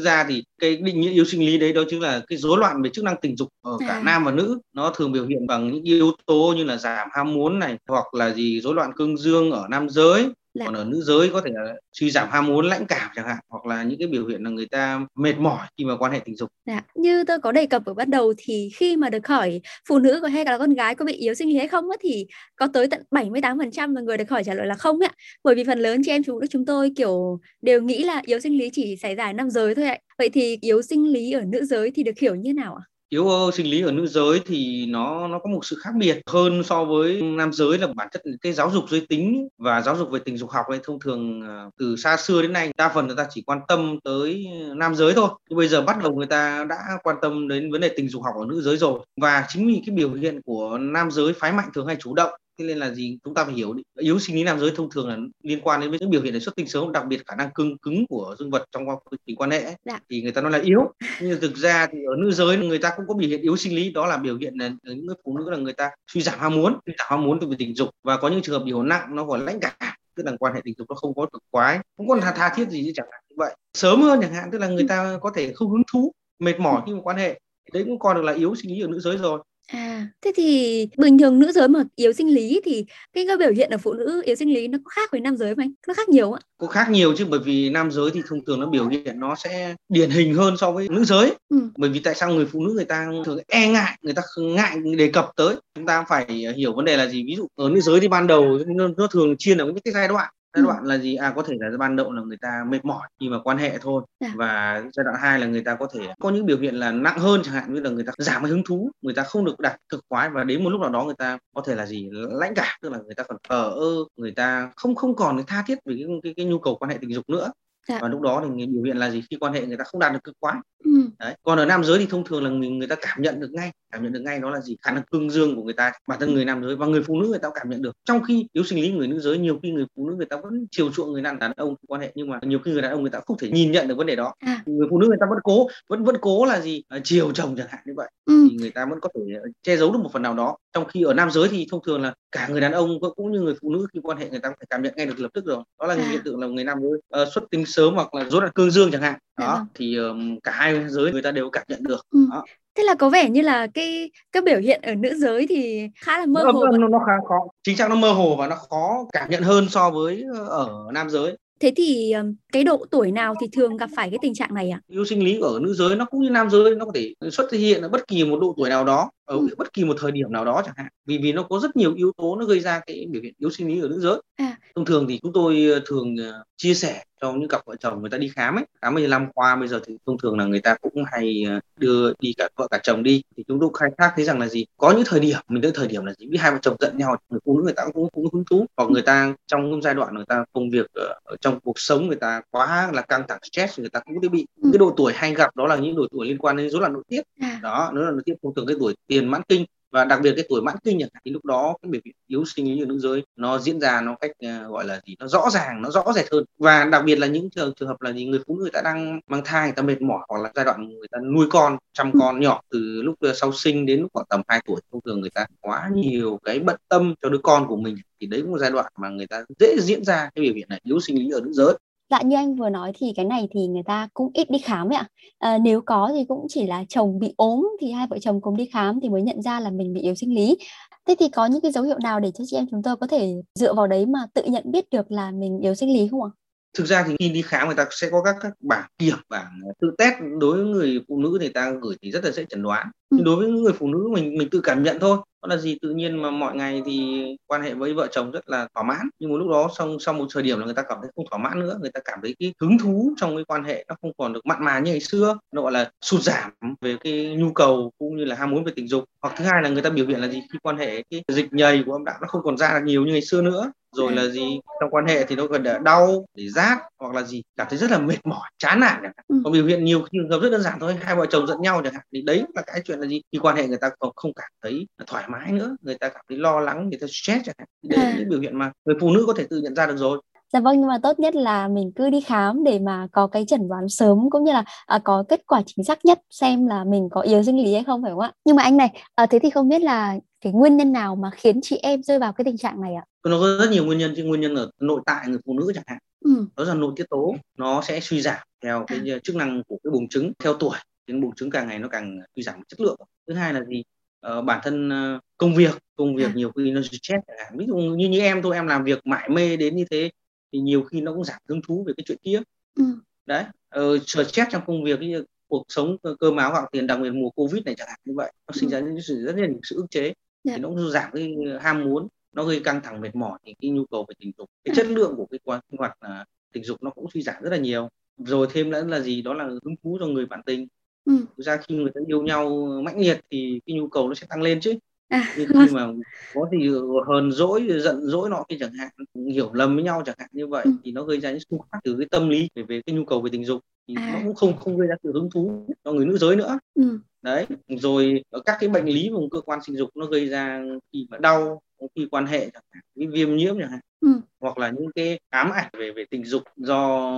ra 0.00 0.24
thì 0.28 0.44
cái 0.60 0.76
định 0.76 1.00
nghĩa 1.00 1.10
yếu 1.10 1.24
sinh 1.24 1.40
lý 1.40 1.58
đấy 1.58 1.72
đó 1.72 1.82
chính 1.88 2.00
là 2.00 2.22
cái 2.28 2.38
rối 2.38 2.58
loạn 2.58 2.82
về 2.82 2.90
chức 2.90 3.04
năng 3.04 3.16
tình 3.22 3.36
dục 3.36 3.48
ở 3.62 3.76
cả 3.80 3.94
à. 3.94 4.02
nam 4.04 4.24
và 4.24 4.32
nữ. 4.32 4.58
Nó 4.74 4.90
thường 4.90 5.12
biểu 5.12 5.26
hiện 5.26 5.46
bằng 5.46 5.72
những 5.72 5.82
yếu 5.82 6.12
tố 6.26 6.54
như 6.56 6.64
là 6.64 6.76
giảm 6.76 7.08
ham 7.12 7.34
muốn 7.34 7.58
này 7.58 7.76
hoặc 7.88 8.14
là 8.14 8.34
gì 8.34 8.60
rối 8.60 8.74
loạn 8.74 8.90
cương 8.96 9.16
dương 9.16 9.50
ở 9.50 9.66
nam 9.70 9.88
giới 9.88 10.28
Dạ. 10.58 10.64
còn 10.64 10.74
ở 10.74 10.84
nữ 10.84 11.00
giới 11.02 11.30
có 11.32 11.40
thể 11.40 11.50
là 11.54 11.74
suy 11.92 12.10
giảm 12.10 12.28
ham 12.30 12.46
muốn 12.46 12.66
lãnh 12.66 12.86
cảm 12.86 13.10
chẳng 13.14 13.26
hạn 13.26 13.38
hoặc 13.48 13.66
là 13.66 13.82
những 13.82 13.98
cái 13.98 14.08
biểu 14.08 14.26
hiện 14.26 14.42
là 14.42 14.50
người 14.50 14.66
ta 14.66 15.00
mệt 15.14 15.38
mỏi 15.38 15.66
khi 15.78 15.84
mà 15.84 15.96
quan 15.96 16.12
hệ 16.12 16.20
tình 16.24 16.36
dục 16.36 16.50
dạ. 16.66 16.82
như 16.94 17.24
tôi 17.24 17.38
có 17.38 17.52
đề 17.52 17.66
cập 17.66 17.84
ở 17.84 17.94
bắt 17.94 18.08
đầu 18.08 18.34
thì 18.38 18.70
khi 18.76 18.96
mà 18.96 19.10
được 19.10 19.26
hỏi 19.26 19.60
phụ 19.88 19.98
nữ 19.98 20.26
hay 20.26 20.44
là 20.44 20.58
con 20.58 20.74
gái 20.74 20.94
có 20.94 21.04
bị 21.04 21.12
yếu 21.12 21.34
sinh 21.34 21.48
lý 21.48 21.56
hay 21.56 21.68
không 21.68 21.90
á, 21.90 21.96
thì 22.00 22.26
có 22.56 22.68
tới 22.72 22.88
tận 22.88 23.02
78% 23.10 23.94
là 23.94 24.00
người 24.00 24.16
được 24.16 24.30
hỏi 24.30 24.44
trả 24.44 24.54
lời 24.54 24.66
là 24.66 24.74
không 24.74 25.00
ạ 25.00 25.10
bởi 25.44 25.54
vì 25.54 25.64
phần 25.64 25.78
lớn 25.78 26.00
chị 26.04 26.10
em 26.10 26.22
phụ 26.22 26.40
nữ 26.40 26.46
chúng 26.50 26.66
tôi 26.66 26.92
kiểu 26.96 27.40
đều 27.62 27.82
nghĩ 27.82 28.04
là 28.04 28.22
yếu 28.26 28.40
sinh 28.40 28.58
lý 28.58 28.70
chỉ 28.72 28.96
xảy 28.96 29.14
ra 29.14 29.26
ở 29.26 29.32
nam 29.32 29.50
giới 29.50 29.74
thôi 29.74 29.86
ạ 29.86 29.98
vậy 30.18 30.28
thì 30.28 30.58
yếu 30.60 30.82
sinh 30.82 31.12
lý 31.12 31.32
ở 31.32 31.40
nữ 31.46 31.64
giới 31.64 31.90
thì 31.90 32.02
được 32.02 32.18
hiểu 32.18 32.34
như 32.34 32.52
nào 32.52 32.74
ạ 32.74 32.84
yếu 33.08 33.50
sinh 33.54 33.66
lý 33.66 33.82
ở 33.82 33.92
nữ 33.92 34.06
giới 34.06 34.40
thì 34.46 34.86
nó 34.86 35.28
nó 35.28 35.38
có 35.38 35.50
một 35.50 35.64
sự 35.64 35.76
khác 35.80 35.90
biệt 35.96 36.20
hơn 36.26 36.62
so 36.64 36.84
với 36.84 37.22
nam 37.22 37.52
giới 37.52 37.78
là 37.78 37.86
bản 37.96 38.08
chất 38.12 38.22
cái 38.40 38.52
giáo 38.52 38.70
dục 38.70 38.84
giới 38.90 39.06
tính 39.08 39.48
và 39.58 39.80
giáo 39.80 39.96
dục 39.96 40.10
về 40.10 40.20
tình 40.24 40.36
dục 40.38 40.50
học 40.50 40.66
ấy, 40.68 40.80
thông 40.82 41.00
thường 41.00 41.42
à, 41.42 41.64
từ 41.78 41.96
xa 41.96 42.16
xưa 42.16 42.42
đến 42.42 42.52
nay 42.52 42.70
đa 42.76 42.88
phần 42.88 43.06
người 43.06 43.16
ta 43.16 43.26
chỉ 43.30 43.42
quan 43.46 43.60
tâm 43.68 43.98
tới 44.04 44.46
nam 44.76 44.94
giới 44.94 45.12
thôi. 45.14 45.28
Nhưng 45.48 45.56
bây 45.56 45.68
giờ 45.68 45.82
bắt 45.82 45.96
đầu 46.02 46.14
người 46.14 46.26
ta 46.26 46.64
đã 46.68 46.78
quan 47.02 47.16
tâm 47.22 47.48
đến 47.48 47.72
vấn 47.72 47.80
đề 47.80 47.90
tình 47.96 48.08
dục 48.08 48.22
học 48.22 48.34
ở 48.38 48.46
nữ 48.46 48.62
giới 48.62 48.76
rồi. 48.76 49.00
Và 49.16 49.44
chính 49.48 49.66
vì 49.66 49.82
cái 49.86 49.96
biểu 49.96 50.12
hiện 50.12 50.42
của 50.42 50.78
nam 50.78 51.10
giới 51.10 51.32
phái 51.32 51.52
mạnh 51.52 51.68
thường 51.74 51.86
hay 51.86 51.96
chủ 51.96 52.14
động 52.14 52.30
thế 52.58 52.64
nên 52.64 52.78
là 52.78 52.90
gì? 52.90 53.18
Chúng 53.24 53.34
ta 53.34 53.44
phải 53.44 53.54
hiểu 53.54 53.74
yếu 53.98 54.18
sinh 54.18 54.36
lý 54.36 54.44
nam 54.44 54.60
giới 54.60 54.72
thông 54.76 54.90
thường 54.90 55.08
là 55.08 55.16
liên 55.42 55.60
quan 55.62 55.80
đến 55.80 55.90
với 55.90 55.98
những 55.98 56.10
biểu 56.10 56.22
hiện 56.22 56.40
xuất 56.40 56.56
tinh 56.56 56.68
sớm 56.68 56.92
đặc 56.92 57.06
biệt 57.08 57.26
khả 57.26 57.36
năng 57.36 57.50
cứng 57.50 57.78
cứng 57.78 58.06
của 58.06 58.36
dương 58.38 58.50
vật 58.50 58.64
trong 58.72 58.88
quá 58.88 58.96
trình 59.26 59.36
quan 59.36 59.50
hệ 59.50 59.74
dạ. 59.84 60.00
thì 60.10 60.22
người 60.22 60.32
ta 60.32 60.40
nói 60.40 60.52
là 60.52 60.58
yếu. 60.58 60.80
Nhưng 61.20 61.40
thực 61.40 61.56
ra 61.56 61.86
thì 61.92 61.98
ở 62.04 62.16
nữ 62.18 62.30
giới 62.32 62.56
người 62.56 62.78
ta 62.78 62.92
cũng 62.96 63.06
có 63.08 63.14
biểu 63.14 63.28
hiện 63.28 63.40
yếu 63.40 63.56
sinh 63.56 63.76
lý. 63.76 63.90
Đó 63.90 64.06
là 64.06 64.16
biểu 64.16 64.36
hiện 64.36 64.54
là 64.56 64.70
những 64.82 65.06
người 65.06 65.16
phụ 65.24 65.38
nữ 65.38 65.50
là 65.50 65.56
người 65.56 65.72
ta 65.72 65.90
suy 66.12 66.20
giảm 66.20 66.38
ham 66.38 66.54
muốn. 66.54 66.78
Suy 66.86 66.92
giảm 66.98 67.06
ham 67.10 67.24
muốn 67.24 67.40
từ 67.40 67.50
tình 67.58 67.74
dục. 67.74 67.90
Và 68.02 68.16
có 68.16 68.28
những 68.28 68.42
trường 68.42 68.58
hợp 68.58 68.64
biểu 68.64 68.82
nặng 68.82 69.16
nó 69.16 69.24
gọi 69.24 69.38
lãnh 69.38 69.60
cảm 69.60 69.72
tức 70.16 70.26
là 70.26 70.32
quan 70.40 70.54
hệ 70.54 70.60
tình 70.64 70.74
dục 70.78 70.86
nó 70.90 70.94
không 70.94 71.14
có 71.14 71.26
cực 71.32 71.42
quái. 71.50 71.78
Không 71.96 72.08
còn 72.08 72.20
tha, 72.20 72.32
tha 72.36 72.52
thiết 72.56 72.68
gì 72.68 72.82
chứ 72.86 72.92
chẳng 72.94 73.06
hạn 73.12 73.20
như 73.30 73.34
vậy. 73.38 73.56
Sớm 73.72 74.02
hơn 74.02 74.20
chẳng 74.22 74.34
hạn 74.34 74.48
tức 74.52 74.58
là 74.58 74.68
người 74.68 74.86
ta 74.88 75.18
có 75.20 75.32
thể 75.34 75.52
không 75.52 75.70
hứng 75.70 75.82
thú 75.92 76.12
mệt 76.38 76.60
mỏi 76.60 76.82
khi 76.86 76.92
mà 76.92 77.00
quan 77.02 77.16
hệ. 77.16 77.40
Đấy 77.72 77.84
cũng 77.84 77.98
coi 77.98 78.14
được 78.14 78.22
là 78.22 78.32
yếu 78.32 78.54
sinh 78.54 78.70
lý 78.70 78.80
ở 78.80 78.88
nữ 78.88 79.00
giới 79.00 79.16
rồi 79.16 79.40
À, 79.68 80.08
thế 80.22 80.32
thì 80.36 80.88
bình 80.96 81.18
thường 81.18 81.38
nữ 81.38 81.52
giới 81.52 81.68
mà 81.68 81.82
yếu 81.96 82.12
sinh 82.12 82.34
lý 82.34 82.60
thì 82.64 82.84
cái, 83.12 83.26
cái 83.26 83.36
biểu 83.36 83.50
hiện 83.50 83.70
ở 83.70 83.78
phụ 83.78 83.92
nữ 83.92 84.22
yếu 84.24 84.36
sinh 84.36 84.54
lý 84.54 84.68
nó 84.68 84.78
có 84.84 84.88
khác 84.88 85.10
với 85.12 85.20
nam 85.20 85.36
giới 85.36 85.54
không 85.54 85.64
anh? 85.64 85.72
Nó 85.88 85.94
khác 85.94 86.08
nhiều 86.08 86.32
ạ? 86.32 86.40
Có 86.58 86.66
khác 86.66 86.90
nhiều 86.90 87.14
chứ 87.16 87.26
bởi 87.30 87.40
vì 87.40 87.70
nam 87.70 87.90
giới 87.90 88.10
thì 88.10 88.22
thông 88.28 88.44
thường 88.44 88.60
nó 88.60 88.66
biểu 88.66 88.88
hiện 88.88 89.20
nó 89.20 89.34
sẽ 89.34 89.74
điển 89.88 90.10
hình 90.10 90.34
hơn 90.34 90.56
so 90.56 90.72
với 90.72 90.88
nữ 90.88 91.04
giới. 91.04 91.34
Ừ. 91.48 91.58
Bởi 91.76 91.90
vì 91.90 92.00
tại 92.00 92.14
sao 92.14 92.34
người 92.34 92.46
phụ 92.46 92.66
nữ 92.66 92.72
người 92.72 92.84
ta 92.84 93.08
thường 93.24 93.38
e 93.48 93.68
ngại, 93.68 93.98
người 94.02 94.14
ta 94.14 94.22
ngại 94.36 94.76
đề 94.96 95.10
cập 95.12 95.30
tới. 95.36 95.54
Chúng 95.74 95.86
ta 95.86 96.04
phải 96.08 96.26
hiểu 96.56 96.72
vấn 96.72 96.84
đề 96.84 96.96
là 96.96 97.06
gì. 97.06 97.24
Ví 97.26 97.34
dụ 97.36 97.46
ở 97.54 97.70
nữ 97.70 97.80
giới 97.80 98.00
thì 98.00 98.08
ban 98.08 98.26
đầu 98.26 98.58
nó, 98.66 98.88
nó 98.96 99.06
thường 99.06 99.34
chia 99.38 99.54
ở 99.54 99.66
những 99.66 99.80
cái 99.84 99.94
giai 99.94 100.08
đoạn 100.08 100.30
giai 100.54 100.64
đoạn 100.64 100.84
là 100.84 100.98
gì 100.98 101.14
à 101.14 101.32
có 101.36 101.42
thể 101.42 101.54
là 101.60 101.76
ban 101.78 101.96
đầu 101.96 102.12
là 102.12 102.22
người 102.22 102.36
ta 102.40 102.64
mệt 102.68 102.84
mỏi 102.84 103.08
khi 103.20 103.28
mà 103.28 103.38
quan 103.44 103.58
hệ 103.58 103.78
thôi 103.78 104.02
à. 104.18 104.32
và 104.36 104.82
giai 104.92 105.04
đoạn 105.04 105.16
hai 105.20 105.38
là 105.38 105.46
người 105.46 105.62
ta 105.62 105.74
có 105.74 105.88
thể 105.94 106.00
có 106.20 106.30
những 106.30 106.46
biểu 106.46 106.58
hiện 106.58 106.74
là 106.74 106.92
nặng 106.92 107.18
hơn 107.18 107.40
chẳng 107.44 107.54
hạn 107.54 107.74
như 107.74 107.80
là 107.80 107.90
người 107.90 108.04
ta 108.04 108.12
giảm 108.18 108.42
cái 108.42 108.50
hứng 108.50 108.62
thú 108.64 108.90
người 109.02 109.14
ta 109.14 109.22
không 109.22 109.44
được 109.44 109.60
đạt 109.60 109.76
cực 109.88 110.00
khoái 110.08 110.30
và 110.30 110.44
đến 110.44 110.64
một 110.64 110.70
lúc 110.70 110.80
nào 110.80 110.90
đó 110.90 111.04
người 111.04 111.14
ta 111.18 111.38
có 111.54 111.62
thể 111.66 111.74
là 111.74 111.86
gì 111.86 112.08
lãnh 112.12 112.54
cảm 112.54 112.78
tức 112.82 112.92
là 112.92 112.98
người 112.98 113.14
ta 113.14 113.22
còn 113.22 113.38
thờ 113.48 113.72
ơ 113.74 113.90
người 114.16 114.32
ta 114.32 114.70
không 114.76 114.94
không 114.94 115.16
còn 115.16 115.42
tha 115.46 115.64
thiết 115.66 115.78
về 115.84 115.94
cái, 115.98 116.06
cái, 116.22 116.34
cái 116.36 116.46
nhu 116.46 116.58
cầu 116.58 116.76
quan 116.76 116.90
hệ 116.90 116.98
tình 117.00 117.14
dục 117.14 117.28
nữa 117.28 117.50
Dạ. 117.88 117.98
và 118.02 118.08
lúc 118.08 118.20
đó 118.20 118.44
thì 118.44 118.66
biểu 118.66 118.82
hiện 118.82 118.96
là 118.96 119.10
gì 119.10 119.22
khi 119.30 119.36
quan 119.40 119.52
hệ 119.52 119.66
người 119.66 119.76
ta 119.76 119.84
không 119.84 120.00
đạt 120.00 120.12
được 120.12 120.24
cực 120.24 120.34
khoái 120.40 120.56
ừ. 120.84 120.90
Đấy. 121.18 121.34
còn 121.42 121.58
ở 121.58 121.66
nam 121.66 121.84
giới 121.84 121.98
thì 121.98 122.06
thông 122.10 122.24
thường 122.24 122.44
là 122.44 122.50
người, 122.50 122.68
người 122.68 122.88
ta 122.88 122.96
cảm 123.00 123.22
nhận 123.22 123.40
được 123.40 123.50
ngay 123.52 123.72
cảm 123.92 124.02
nhận 124.02 124.12
được 124.12 124.20
ngay 124.20 124.38
đó 124.38 124.50
là 124.50 124.60
gì 124.60 124.76
khả 124.82 124.90
năng 124.90 125.02
cương 125.10 125.30
dương 125.30 125.56
của 125.56 125.62
người 125.62 125.74
ta 125.74 125.92
bản 126.08 126.20
thân 126.20 126.34
người 126.34 126.44
nam 126.44 126.62
giới 126.62 126.76
và 126.76 126.86
người 126.86 127.02
phụ 127.02 127.20
nữ 127.20 127.28
người 127.28 127.38
ta 127.38 127.48
cũng 127.48 127.54
cảm 127.54 127.70
nhận 127.70 127.82
được 127.82 127.96
trong 128.04 128.22
khi 128.22 128.46
yếu 128.52 128.64
sinh 128.64 128.80
lý 128.80 128.92
người 128.92 129.08
nữ 129.08 129.20
giới 129.20 129.38
nhiều 129.38 129.58
khi 129.62 129.70
người 129.70 129.86
phụ 129.96 130.08
nữ 130.08 130.16
người 130.16 130.26
ta 130.26 130.36
vẫn 130.36 130.66
chiều 130.70 130.90
chuộng 130.92 131.12
người 131.12 131.22
đàn 131.22 131.38
ông 131.56 131.74
quan 131.88 132.00
hệ 132.00 132.12
nhưng 132.14 132.30
mà 132.30 132.40
nhiều 132.42 132.58
khi 132.64 132.72
người 132.72 132.82
đàn 132.82 132.92
ông 132.92 133.02
người 133.02 133.10
ta 133.10 133.20
không 133.26 133.38
thể 133.38 133.50
nhìn 133.50 133.72
nhận 133.72 133.88
được 133.88 133.94
vấn 133.94 134.06
đề 134.06 134.16
đó 134.16 134.34
à. 134.38 134.62
người 134.66 134.86
phụ 134.90 134.98
nữ 134.98 135.06
người 135.06 135.16
ta 135.20 135.26
vẫn 135.30 135.38
cố 135.42 135.68
vẫn 135.88 136.04
vẫn 136.04 136.16
cố 136.20 136.44
là 136.44 136.60
gì 136.60 136.82
à, 136.88 136.98
chiều 137.04 137.32
chồng 137.32 137.54
chẳng 137.56 137.66
hạn 137.70 137.80
như 137.86 137.92
vậy 137.96 138.10
ừ. 138.24 138.48
thì 138.50 138.56
người 138.56 138.70
ta 138.70 138.86
vẫn 138.90 139.00
có 139.00 139.08
thể 139.14 139.20
che 139.62 139.76
giấu 139.76 139.92
được 139.92 139.98
một 139.98 140.10
phần 140.12 140.22
nào 140.22 140.34
đó 140.34 140.56
trong 140.72 140.84
khi 140.84 141.02
ở 141.02 141.14
nam 141.14 141.30
giới 141.30 141.48
thì 141.48 141.66
thông 141.70 141.80
thường 141.86 142.02
là 142.02 142.14
cả 142.32 142.48
người 142.48 142.60
đàn 142.60 142.72
ông 142.72 143.00
cũng 143.16 143.32
như 143.32 143.40
người 143.40 143.54
phụ 143.62 143.70
nữ 143.70 143.86
khi 143.92 144.00
quan 144.02 144.18
hệ 144.18 144.30
người 144.30 144.40
ta 144.40 144.48
thể 144.48 144.66
cảm 144.70 144.82
nhận 144.82 144.92
ngay 144.96 145.06
được 145.06 145.18
lập 145.20 145.30
tức 145.34 145.44
rồi 145.46 145.62
đó 145.80 145.86
là 145.86 145.94
à. 145.94 146.08
hiện 146.10 146.20
tượng 146.24 146.40
là 146.40 146.46
người 146.46 146.64
nam 146.64 146.78
giới 146.82 147.22
uh, 147.22 147.28
xuất 147.34 147.44
tinh 147.50 147.66
sớm 147.66 147.94
hoặc 147.94 148.14
là 148.14 148.24
rối 148.24 148.40
loạn 148.40 148.52
cương 148.54 148.70
dương 148.70 148.90
chẳng 148.90 149.02
hạn 149.02 149.18
dạ 149.38 149.46
đó 149.46 149.56
vâng. 149.56 149.66
thì 149.74 149.96
um, 149.96 150.38
cả 150.42 150.52
hai 150.52 150.88
giới 150.88 151.12
người 151.12 151.22
ta 151.22 151.30
đều 151.30 151.50
cảm 151.50 151.64
nhận 151.68 151.82
được 151.82 152.06
ừ. 152.10 152.18
đó 152.30 152.44
thế 152.78 152.84
là 152.84 152.94
có 152.94 153.08
vẻ 153.08 153.30
như 153.30 153.40
là 153.40 153.66
cái 153.66 154.10
cái 154.32 154.42
biểu 154.42 154.58
hiện 154.58 154.80
ở 154.82 154.94
nữ 154.94 155.14
giới 155.14 155.46
thì 155.46 155.88
khá 155.96 156.18
là 156.18 156.26
mơ 156.26 156.44
hồ 156.44 156.64
nó, 156.66 156.88
nó 156.88 156.98
khá 157.06 157.12
khó 157.28 157.46
chính 157.62 157.76
xác 157.76 157.90
nó 157.90 157.96
mơ 157.96 158.12
hồ 158.12 158.36
và 158.36 158.46
nó 158.46 158.56
khó 158.56 159.06
cảm 159.12 159.30
nhận 159.30 159.42
hơn 159.42 159.68
so 159.70 159.90
với 159.90 160.24
ờ, 160.34 160.44
ở 160.44 160.90
nam 160.92 161.10
giới 161.10 161.36
Thế 161.60 161.72
thì 161.76 162.14
cái 162.52 162.64
độ 162.64 162.86
tuổi 162.90 163.12
nào 163.12 163.34
thì 163.40 163.46
thường 163.52 163.76
gặp 163.76 163.90
phải 163.96 164.10
cái 164.10 164.18
tình 164.22 164.34
trạng 164.34 164.54
này 164.54 164.70
ạ? 164.70 164.80
À? 164.82 164.86
Yêu 164.88 165.04
sinh 165.04 165.24
lý 165.24 165.38
ở 165.40 165.60
nữ 165.62 165.74
giới 165.74 165.96
nó 165.96 166.04
cũng 166.04 166.22
như 166.22 166.30
nam 166.30 166.50
giới 166.50 166.74
nó 166.74 166.84
có 166.84 166.92
thể 166.94 167.14
xuất 167.30 167.52
hiện 167.52 167.82
ở 167.82 167.88
bất 167.88 168.08
kỳ 168.08 168.24
một 168.24 168.38
độ 168.40 168.54
tuổi 168.56 168.70
nào 168.70 168.84
đó 168.84 169.10
ở 169.24 169.36
ừ. 169.36 169.48
bất 169.58 169.72
kỳ 169.72 169.84
một 169.84 169.96
thời 170.00 170.12
điểm 170.12 170.32
nào 170.32 170.44
đó 170.44 170.62
chẳng 170.64 170.74
hạn 170.76 170.86
vì 171.06 171.18
vì 171.18 171.32
nó 171.32 171.42
có 171.42 171.60
rất 171.62 171.76
nhiều 171.76 171.94
yếu 171.94 172.12
tố 172.16 172.36
nó 172.36 172.44
gây 172.44 172.60
ra 172.60 172.80
cái 172.86 173.06
biểu 173.10 173.22
hiện 173.22 173.34
yếu 173.38 173.50
sinh 173.50 173.68
lý 173.68 173.80
ở 173.80 173.88
nữ 173.88 174.00
giới 174.00 174.20
à. 174.36 174.56
thông 174.74 174.84
thường 174.84 175.06
thì 175.08 175.18
chúng 175.22 175.32
tôi 175.32 175.70
ờ, 175.72 175.80
thường 175.86 176.16
ờ, 176.16 176.44
chia 176.56 176.74
sẻ 176.74 177.04
cho 177.20 177.32
những 177.32 177.48
cặp 177.48 177.60
vợ 177.66 177.76
chồng 177.76 178.00
người 178.00 178.10
ta 178.10 178.18
đi 178.18 178.28
khám 178.28 178.58
ấy 178.58 178.64
khám 178.82 178.94
mấy 178.94 179.08
năm 179.08 179.26
qua 179.34 179.56
bây 179.56 179.68
giờ 179.68 179.80
thì 179.86 179.96
thông 180.06 180.18
thường 180.18 180.38
là 180.38 180.44
người 180.44 180.60
ta 180.60 180.76
cũng 180.80 181.04
hay 181.12 181.44
ờ, 181.48 181.60
đưa 181.76 182.12
đi 182.20 182.34
cả 182.36 182.48
vợ 182.56 182.68
cả 182.70 182.78
chồng 182.82 183.02
đi. 183.02 183.22
Thì 183.36 183.44
chúng 183.48 183.60
tôi 183.60 183.70
khai 183.78 183.90
thác 183.98 184.12
thấy 184.16 184.24
rằng 184.24 184.40
là 184.40 184.48
gì? 184.48 184.66
Có 184.76 184.92
những 184.92 185.02
thời 185.06 185.20
điểm 185.20 185.36
mình 185.48 185.62
tới 185.62 185.72
thời 185.74 185.86
điểm 185.86 186.04
là 186.04 186.12
gì? 186.18 186.26
Biết 186.26 186.38
hai 186.40 186.52
vợ 186.52 186.58
chồng 186.62 186.76
giận 186.80 186.98
nhau 186.98 187.16
người 187.28 187.40
phụ 187.44 187.58
nữ 187.58 187.64
người 187.64 187.72
ta 187.72 187.82
cũng 187.94 188.08
cũng 188.12 188.26
hứng 188.32 188.44
thú. 188.50 188.66
Hoặc 188.76 188.90
người 188.90 189.02
ta 189.02 189.34
trong 189.46 189.82
giai 189.82 189.94
đoạn 189.94 190.14
người 190.14 190.24
ta 190.28 190.44
công 190.52 190.70
việc 190.70 190.86
ở, 190.94 191.14
ở 191.24 191.36
trong 191.40 191.60
cuộc 191.60 191.78
sống 191.78 192.06
người 192.06 192.16
ta 192.16 192.40
quá 192.50 192.90
là 192.92 193.02
căng 193.02 193.22
thẳng 193.28 193.38
stress 193.42 193.78
người 193.78 193.90
ta 193.90 194.00
cũng 194.00 194.20
bị. 194.32 194.46
Ừ. 194.62 194.70
cái 194.72 194.78
độ 194.78 194.94
tuổi 194.96 195.12
hay 195.16 195.34
gặp 195.34 195.56
đó 195.56 195.66
là 195.66 195.76
những 195.76 195.96
độ 195.96 196.06
tuổi 196.10 196.26
liên 196.26 196.38
quan 196.38 196.56
đến 196.56 196.70
rối 196.70 196.80
loạn 196.80 196.92
nội 196.92 197.02
tiết. 197.08 197.22
À. 197.40 197.60
đó 197.62 197.90
nó 197.94 198.00
là 198.00 198.10
nội 198.10 198.22
tiết 198.24 198.34
thông 198.42 198.54
thường 198.54 198.66
cái 198.66 198.76
tuổi 198.80 198.94
tiền 199.06 199.28
mãn 199.28 199.42
kinh 199.48 199.64
và 199.90 200.04
đặc 200.04 200.20
biệt 200.22 200.32
cái 200.36 200.44
tuổi 200.48 200.62
mãn 200.62 200.76
kinh 200.84 200.98
chẳng 201.00 201.08
thì 201.24 201.30
lúc 201.30 201.44
đó 201.44 201.76
cái 201.82 201.90
biểu 201.90 202.00
hiện 202.04 202.14
yếu 202.26 202.44
sinh 202.44 202.66
lý 202.66 202.82
ở 202.82 202.86
nữ 202.86 202.98
giới 202.98 203.24
nó 203.36 203.58
diễn 203.58 203.80
ra 203.80 204.00
nó 204.00 204.16
cách 204.20 204.30
uh, 204.30 204.70
gọi 204.70 204.84
là 204.84 205.00
gì 205.06 205.16
nó 205.18 205.28
rõ 205.28 205.50
ràng 205.50 205.82
nó 205.82 205.90
rõ 205.90 206.04
rệt 206.14 206.26
hơn. 206.32 206.44
Và 206.58 206.84
đặc 206.84 207.02
biệt 207.04 207.18
là 207.18 207.26
những 207.26 207.50
trường 207.50 207.74
trường 207.74 207.88
hợp 207.88 208.02
là 208.02 208.12
gì 208.12 208.24
người 208.26 208.40
phụ 208.46 208.56
nữ 208.56 208.62
người 208.62 208.70
ta 208.70 208.80
đang 208.84 209.20
mang 209.26 209.42
thai 209.44 209.66
người 209.66 209.74
ta 209.76 209.82
mệt 209.82 210.02
mỏi 210.02 210.26
hoặc 210.28 210.42
là 210.42 210.52
giai 210.54 210.64
đoạn 210.64 210.88
người 210.88 211.08
ta 211.10 211.18
nuôi 211.18 211.46
con 211.50 211.76
chăm 211.92 212.12
con 212.20 212.40
nhỏ 212.40 212.60
từ 212.70 213.02
lúc 213.02 213.14
ờ, 213.20 213.32
sau 213.34 213.52
sinh 213.52 213.86
đến 213.86 214.00
lúc 214.00 214.10
khoảng 214.12 214.26
tầm 214.28 214.42
2 214.48 214.60
tuổi 214.66 214.80
thông 214.92 215.00
thường 215.04 215.20
người 215.20 215.30
ta 215.30 215.46
quá 215.60 215.90
nhiều 215.94 216.38
cái 216.44 216.58
bận 216.60 216.76
tâm 216.88 217.14
cho 217.22 217.28
đứa 217.28 217.38
con 217.42 217.66
của 217.66 217.76
mình 217.76 217.96
thì 218.20 218.26
đấy 218.26 218.42
cũng 218.42 218.54
là 218.54 218.60
giai 218.60 218.70
đoạn 218.70 218.92
mà 218.98 219.08
người 219.08 219.26
ta 219.26 219.44
dễ 219.58 219.76
diễn 219.80 220.04
ra 220.04 220.30
cái 220.34 220.42
biểu 220.42 220.54
hiện 220.54 220.68
này 220.68 220.80
yếu 220.84 221.00
sinh 221.00 221.16
lý 221.16 221.30
ở 221.30 221.40
nữ 221.40 221.52
giới. 221.52 221.74
Dạ 222.10 222.22
như 222.22 222.36
anh 222.36 222.56
vừa 222.56 222.68
nói 222.68 222.92
thì 222.94 223.12
cái 223.16 223.24
này 223.24 223.48
thì 223.50 223.66
người 223.66 223.82
ta 223.86 224.08
cũng 224.14 224.30
ít 224.34 224.50
đi 224.50 224.58
khám 224.58 224.88
ấy 224.92 224.96
ạ. 224.96 225.06
À, 225.38 225.58
nếu 225.58 225.80
có 225.80 226.10
thì 226.14 226.24
cũng 226.28 226.46
chỉ 226.48 226.66
là 226.66 226.84
chồng 226.88 227.18
bị 227.18 227.34
ốm 227.36 227.68
thì 227.80 227.90
hai 227.90 228.06
vợ 228.10 228.18
chồng 228.18 228.40
cùng 228.40 228.56
đi 228.56 228.68
khám 228.72 229.00
thì 229.00 229.08
mới 229.08 229.22
nhận 229.22 229.42
ra 229.42 229.60
là 229.60 229.70
mình 229.70 229.92
bị 229.92 230.00
yếu 230.00 230.14
sinh 230.14 230.34
lý. 230.34 230.58
thế 231.06 231.14
thì 231.18 231.28
có 231.28 231.46
những 231.46 231.60
cái 231.60 231.72
dấu 231.72 231.84
hiệu 231.84 231.98
nào 232.02 232.20
để 232.20 232.30
cho 232.38 232.44
chị 232.46 232.56
em 232.56 232.66
chúng 232.70 232.82
tôi 232.82 232.96
có 232.96 233.06
thể 233.06 233.34
dựa 233.54 233.74
vào 233.74 233.86
đấy 233.86 234.06
mà 234.06 234.18
tự 234.34 234.44
nhận 234.44 234.62
biết 234.66 234.90
được 234.90 235.10
là 235.10 235.30
mình 235.30 235.58
yếu 235.60 235.74
sinh 235.74 235.92
lý 235.92 236.08
không 236.10 236.22
ạ 236.22 236.30
thực 236.78 236.86
ra 236.86 237.04
thì 237.08 237.16
khi 237.18 237.28
đi 237.28 237.42
khám 237.42 237.66
người 237.66 237.76
ta 237.76 237.86
sẽ 237.90 238.10
có 238.10 238.22
các 238.22 238.36
các 238.40 238.52
bảng 238.60 238.88
kiểm 238.98 239.16
bảng 239.28 239.60
tự 239.80 239.90
test 239.98 240.14
đối 240.40 240.56
với 240.56 240.66
người 240.66 241.00
phụ 241.08 241.18
nữ 241.18 241.36
người 241.40 241.48
ta 241.48 241.72
gửi 241.82 241.96
thì 242.02 242.10
rất 242.10 242.24
là 242.24 242.30
dễ 242.30 242.44
chẩn 242.44 242.62
đoán 242.62 242.86
ừ. 243.10 243.16
nhưng 243.16 243.24
đối 243.24 243.36
với 243.36 243.50
người 243.50 243.72
phụ 243.72 243.86
nữ 243.86 244.08
mình 244.12 244.38
mình 244.38 244.48
tự 244.50 244.60
cảm 244.60 244.82
nhận 244.82 244.98
thôi 245.00 245.18
đó 245.42 245.46
là 245.48 245.56
gì? 245.56 245.78
Tự 245.82 245.90
nhiên 245.90 246.22
mà 246.22 246.30
mọi 246.30 246.56
ngày 246.56 246.82
thì 246.86 247.24
quan 247.46 247.62
hệ 247.62 247.74
với 247.74 247.94
vợ 247.94 248.06
chồng 248.10 248.30
rất 248.30 248.48
là 248.48 248.68
thỏa 248.74 248.82
mãn. 248.82 249.08
Nhưng 249.18 249.30
một 249.30 249.36
lúc 249.36 249.48
đó 249.50 249.70
xong 249.76 249.96
sau 250.00 250.14
một 250.14 250.26
thời 250.34 250.42
điểm 250.42 250.58
là 250.58 250.64
người 250.64 250.74
ta 250.74 250.82
cảm 250.82 250.98
thấy 251.02 251.10
không 251.16 251.24
thỏa 251.30 251.38
mãn 251.38 251.60
nữa. 251.60 251.78
Người 251.80 251.90
ta 251.94 252.00
cảm 252.04 252.18
thấy 252.22 252.36
cái 252.38 252.54
hứng 252.60 252.78
thú 252.78 253.14
trong 253.16 253.36
cái 253.36 253.44
quan 253.44 253.64
hệ 253.64 253.84
nó 253.88 253.94
không 254.02 254.12
còn 254.18 254.32
được 254.32 254.46
mặn 254.46 254.64
mà 254.64 254.78
như 254.78 254.90
ngày 254.90 255.00
xưa. 255.00 255.38
Nó 255.52 255.62
gọi 255.62 255.72
là 255.72 255.90
sụt 256.00 256.20
giảm 256.20 256.52
về 256.80 256.96
cái 257.04 257.34
nhu 257.38 257.52
cầu 257.52 257.92
cũng 257.98 258.16
như 258.16 258.24
là 258.24 258.36
ham 258.36 258.50
muốn 258.50 258.64
về 258.64 258.72
tình 258.76 258.88
dục. 258.88 259.04
Hoặc 259.22 259.34
thứ 259.36 259.44
hai 259.44 259.62
là 259.62 259.68
người 259.68 259.82
ta 259.82 259.90
biểu 259.90 260.06
hiện 260.06 260.20
là 260.20 260.28
gì? 260.28 260.42
Khi 260.52 260.58
quan 260.62 260.78
hệ, 260.78 261.02
cái 261.10 261.22
dịch 261.28 261.52
nhầy 261.52 261.82
của 261.86 261.92
âm 261.92 262.04
đạo 262.04 262.18
nó 262.20 262.26
không 262.28 262.42
còn 262.44 262.56
ra 262.56 262.78
được 262.78 262.84
nhiều 262.84 263.04
như 263.04 263.12
ngày 263.12 263.22
xưa 263.22 263.42
nữa. 263.42 263.72
Rồi 263.96 264.12
là 264.12 264.26
gì? 264.26 264.60
Trong 264.80 264.90
quan 264.90 265.06
hệ 265.06 265.24
thì 265.24 265.36
nó 265.36 265.46
gần 265.46 265.64
đau, 265.84 266.26
để 266.34 266.48
rát, 266.48 266.78
hoặc 266.98 267.14
là 267.14 267.22
gì? 267.22 267.42
Cảm 267.56 267.66
thấy 267.70 267.78
rất 267.78 267.90
là 267.90 267.98
mệt 267.98 268.16
mỏi, 268.24 268.50
chán 268.58 268.80
nản 268.80 269.02
còn 269.44 269.52
biểu 269.52 269.66
hiện 269.66 269.84
nhiều 269.84 270.04
trường 270.12 270.30
hợp 270.30 270.40
rất 270.42 270.50
đơn 270.50 270.62
giản 270.62 270.78
thôi 270.80 270.96
hai 271.00 271.16
vợ 271.16 271.26
chồng 271.30 271.46
giận 271.46 271.60
nhau 271.60 271.80
chẳng 271.84 271.94
hạn 271.94 272.02
thì 272.12 272.22
đấy 272.22 272.44
là 272.54 272.62
cái 272.66 272.80
chuyện 272.84 272.98
là 272.98 273.06
gì 273.06 273.22
khi 273.32 273.38
quan 273.38 273.56
hệ 273.56 273.68
người 273.68 273.78
ta 273.80 273.90
còn 273.98 274.12
không 274.16 274.32
cảm 274.34 274.48
thấy 274.62 274.86
thoải 275.06 275.24
mái 275.28 275.52
nữa 275.52 275.76
người 275.80 275.94
ta 275.94 276.08
cảm 276.08 276.24
thấy 276.28 276.38
lo 276.38 276.60
lắng 276.60 276.88
người 276.88 276.98
ta 277.00 277.06
stress 277.10 277.44
chẳng 277.44 277.54
hạn 277.58 277.68
đấy 277.82 277.98
là 277.98 278.14
những 278.18 278.28
biểu 278.28 278.40
hiện 278.40 278.58
mà 278.58 278.72
người 278.84 278.96
phụ 279.00 279.10
nữ 279.10 279.24
có 279.26 279.32
thể 279.32 279.46
tự 279.50 279.60
nhận 279.60 279.74
ra 279.74 279.86
được 279.86 279.96
rồi 279.96 280.20
Dạ 280.52 280.60
vâng 280.60 280.80
nhưng 280.80 280.88
mà 280.88 280.98
tốt 281.02 281.18
nhất 281.18 281.34
là 281.34 281.68
mình 281.68 281.92
cứ 281.96 282.10
đi 282.10 282.20
khám 282.20 282.64
để 282.64 282.78
mà 282.78 283.06
có 283.12 283.26
cái 283.26 283.44
chẩn 283.46 283.68
đoán 283.68 283.88
sớm 283.88 284.30
cũng 284.30 284.44
như 284.44 284.52
là 284.52 284.64
à, 284.86 284.98
có 285.04 285.24
kết 285.28 285.46
quả 285.46 285.62
chính 285.66 285.84
xác 285.84 286.04
nhất 286.04 286.20
xem 286.30 286.66
là 286.66 286.84
mình 286.84 287.08
có 287.10 287.20
yếu 287.20 287.42
sinh 287.42 287.64
lý 287.64 287.74
hay 287.74 287.84
không 287.84 288.02
phải 288.02 288.10
không 288.10 288.20
ạ? 288.20 288.32
Nhưng 288.44 288.56
mà 288.56 288.62
anh 288.62 288.76
này, 288.76 289.02
à, 289.14 289.26
thế 289.26 289.38
thì 289.38 289.50
không 289.50 289.68
biết 289.68 289.82
là 289.82 290.16
cái 290.40 290.52
nguyên 290.52 290.76
nhân 290.76 290.92
nào 290.92 291.16
mà 291.16 291.30
khiến 291.30 291.60
chị 291.62 291.76
em 291.82 292.02
rơi 292.02 292.18
vào 292.18 292.32
cái 292.32 292.44
tình 292.44 292.56
trạng 292.56 292.80
này 292.80 292.94
ạ? 292.94 293.04
Nó 293.26 293.40
có 293.40 293.56
rất 293.58 293.70
nhiều 293.70 293.84
nguyên 293.84 293.98
nhân 293.98 294.12
chứ 294.16 294.24
nguyên 294.24 294.40
nhân 294.40 294.54
ở 294.54 294.70
nội 294.80 295.00
tại 295.06 295.28
người 295.28 295.38
phụ 295.46 295.58
nữ 295.58 295.72
chẳng 295.74 295.84
hạn. 295.86 295.98
Ừ. 296.28 296.46
Đó 296.56 296.64
là 296.64 296.74
nội 296.74 296.92
tiết 296.96 297.04
tố 297.10 297.36
nó 297.58 297.82
sẽ 297.82 298.00
suy 298.00 298.20
giảm 298.20 298.46
theo 298.62 298.84
cái 298.86 299.12
à. 299.12 299.18
chức 299.24 299.36
năng 299.36 299.62
của 299.68 299.78
cái 299.84 299.90
buồng 299.90 300.08
trứng 300.08 300.32
theo 300.38 300.54
tuổi 300.54 300.76
đến 301.06 301.20
buồng 301.20 301.34
trứng 301.34 301.50
càng 301.50 301.68
ngày 301.68 301.78
nó 301.78 301.88
càng 301.88 302.20
suy 302.36 302.42
giảm 302.42 302.60
chất 302.68 302.80
lượng. 302.80 302.98
Thứ 303.26 303.34
hai 303.34 303.54
là 303.54 303.64
gì? 303.64 303.82
Uh, 304.26 304.44
bản 304.44 304.60
thân 304.62 304.88
uh, 304.88 305.22
công 305.36 305.54
việc 305.54 305.78
công 305.96 306.16
việc 306.16 306.26
à. 306.26 306.32
nhiều 306.34 306.52
khi 306.56 306.70
nó 306.70 306.80
stress 306.82 307.24
ví 307.54 307.66
dụ 307.66 307.76
như 307.76 308.08
như 308.08 308.20
em 308.20 308.42
thôi 308.42 308.54
em 308.56 308.66
làm 308.66 308.84
việc 308.84 309.06
mải 309.06 309.28
mê 309.28 309.56
đến 309.56 309.76
như 309.76 309.84
thế 309.90 310.10
thì 310.52 310.58
nhiều 310.58 310.82
khi 310.82 311.00
nó 311.00 311.12
cũng 311.12 311.24
giảm 311.24 311.40
hứng 311.48 311.60
thú 311.62 311.84
về 311.86 311.92
cái 311.96 312.04
chuyện 312.06 312.18
kia 312.22 312.40
ừ. 312.74 312.84
đấy 313.26 313.44
uh, 313.80 314.02
stress 314.06 314.50
trong 314.50 314.62
công 314.66 314.84
việc 314.84 315.00
như 315.00 315.24
cuộc 315.48 315.64
sống 315.68 315.96
cơ 316.20 316.30
máu 316.30 316.52
gạo 316.52 316.68
tiền 316.72 316.86
đặc 316.86 316.98
biệt 317.02 317.10
mùa 317.10 317.30
covid 317.30 317.64
này 317.64 317.74
chẳng 317.78 317.88
hạn 317.88 317.98
như 318.04 318.12
vậy 318.16 318.32
nó 318.46 318.52
sinh 318.52 318.70
ừ. 318.70 318.72
ra 318.72 318.80
những 318.80 319.02
sự 319.02 319.24
rất 319.26 319.36
là 319.36 319.46
nhiều 319.46 319.60
sự 319.62 319.76
ức 319.76 319.86
chế 319.90 320.02
yeah. 320.02 320.16
thì 320.44 320.50
dạ. 320.50 320.58
nó 320.58 320.68
cũng 320.68 320.90
giảm 320.90 321.10
cái 321.12 321.34
ham 321.60 321.84
muốn 321.84 322.08
nó 322.38 322.44
gây 322.44 322.60
căng 322.64 322.80
thẳng 322.84 323.00
mệt 323.00 323.14
mỏi 323.14 323.38
thì 323.46 323.54
cái 323.60 323.70
nhu 323.70 323.84
cầu 323.90 324.06
về 324.08 324.14
tình 324.18 324.32
dục 324.38 324.50
cái 324.64 324.74
chất 324.74 324.86
lượng 324.86 325.14
của 325.16 325.26
cái 325.30 325.38
quan 325.44 325.60
sinh 325.70 325.78
hoạt 325.78 325.92
là 326.00 326.24
tình 326.52 326.64
dục 326.64 326.82
nó 326.82 326.90
cũng 326.90 327.10
suy 327.14 327.22
giảm 327.22 327.42
rất 327.42 327.50
là 327.50 327.56
nhiều. 327.56 327.88
Rồi 328.16 328.46
thêm 328.52 328.70
nữa 328.70 328.84
là 328.84 329.00
gì? 329.00 329.22
Đó 329.22 329.34
là 329.34 329.44
hứng 329.44 329.74
thú 329.82 329.96
cho 330.00 330.06
người 330.06 330.26
bạn 330.26 330.40
tình. 330.46 330.66
Ừ. 331.04 331.12
thực 331.36 331.44
ra 331.44 331.56
khi 331.56 331.74
người 331.74 331.90
ta 331.94 332.00
yêu 332.06 332.22
nhau 332.22 332.66
mãnh 332.84 332.98
liệt 333.00 333.20
thì 333.30 333.60
cái 333.66 333.76
nhu 333.76 333.88
cầu 333.88 334.08
nó 334.08 334.14
sẽ 334.14 334.26
tăng 334.30 334.42
lên 334.42 334.60
chứ. 334.60 334.74
À, 335.08 335.34
nhưng 335.38 335.48
khi 335.48 335.54
mà 335.74 335.86
có 336.34 336.48
gì 336.52 336.70
hờn 337.06 337.32
dỗi 337.32 337.68
giận 337.80 338.00
dỗi 338.02 338.30
nọ 338.30 338.44
kia 338.48 338.56
chẳng 338.60 338.72
hạn 338.72 338.88
hiểu 339.34 339.52
lầm 339.52 339.74
với 339.74 339.84
nhau 339.84 340.02
chẳng 340.06 340.16
hạn 340.18 340.28
như 340.32 340.46
vậy 340.46 340.62
ừ. 340.64 340.70
thì 340.84 340.92
nó 340.92 341.02
gây 341.02 341.20
ra 341.20 341.30
những 341.30 341.40
xung 341.50 341.60
khắc 341.72 341.80
từ 341.84 341.96
cái 341.98 342.06
tâm 342.10 342.28
lý 342.28 342.48
về, 342.54 342.62
về 342.62 342.80
cái 342.86 342.96
nhu 342.96 343.04
cầu 343.04 343.20
về 343.20 343.30
tình 343.32 343.44
dục 343.44 343.60
thì 343.88 343.94
à. 343.96 344.12
nó 344.12 344.20
cũng 344.24 344.34
không 344.34 344.56
không 344.58 344.78
gây 344.78 344.88
ra 344.88 344.94
sự 345.02 345.12
hứng 345.12 345.30
thú 345.30 345.66
cho 345.84 345.92
người 345.92 346.06
nữ 346.06 346.18
giới 346.18 346.36
nữa 346.36 346.58
ừ. 346.74 346.98
đấy 347.22 347.46
rồi 347.68 348.24
các 348.44 348.56
cái 348.60 348.68
bệnh 348.68 348.86
lý 348.86 349.10
vùng 349.10 349.30
cơ 349.30 349.40
quan 349.40 349.62
sinh 349.62 349.76
dục 349.76 349.90
nó 349.94 350.06
gây 350.06 350.28
ra 350.28 350.62
khi 350.92 351.06
mà 351.10 351.18
đau 351.18 351.62
khi 351.96 352.08
quan 352.10 352.26
hệ 352.26 352.50
chẳng 352.50 352.62
hạn 352.70 352.84
cái 352.96 353.06
viêm 353.06 353.36
nhiễm 353.36 353.58
chẳng 353.60 353.70
hạn 353.70 353.80
ừ. 354.00 354.08
hoặc 354.40 354.58
là 354.58 354.70
những 354.70 354.92
cái 354.94 355.20
ám 355.28 355.50
ảnh 355.50 355.70
về 355.78 355.90
về 355.90 356.04
tình 356.10 356.24
dục 356.24 356.42
do 356.56 357.10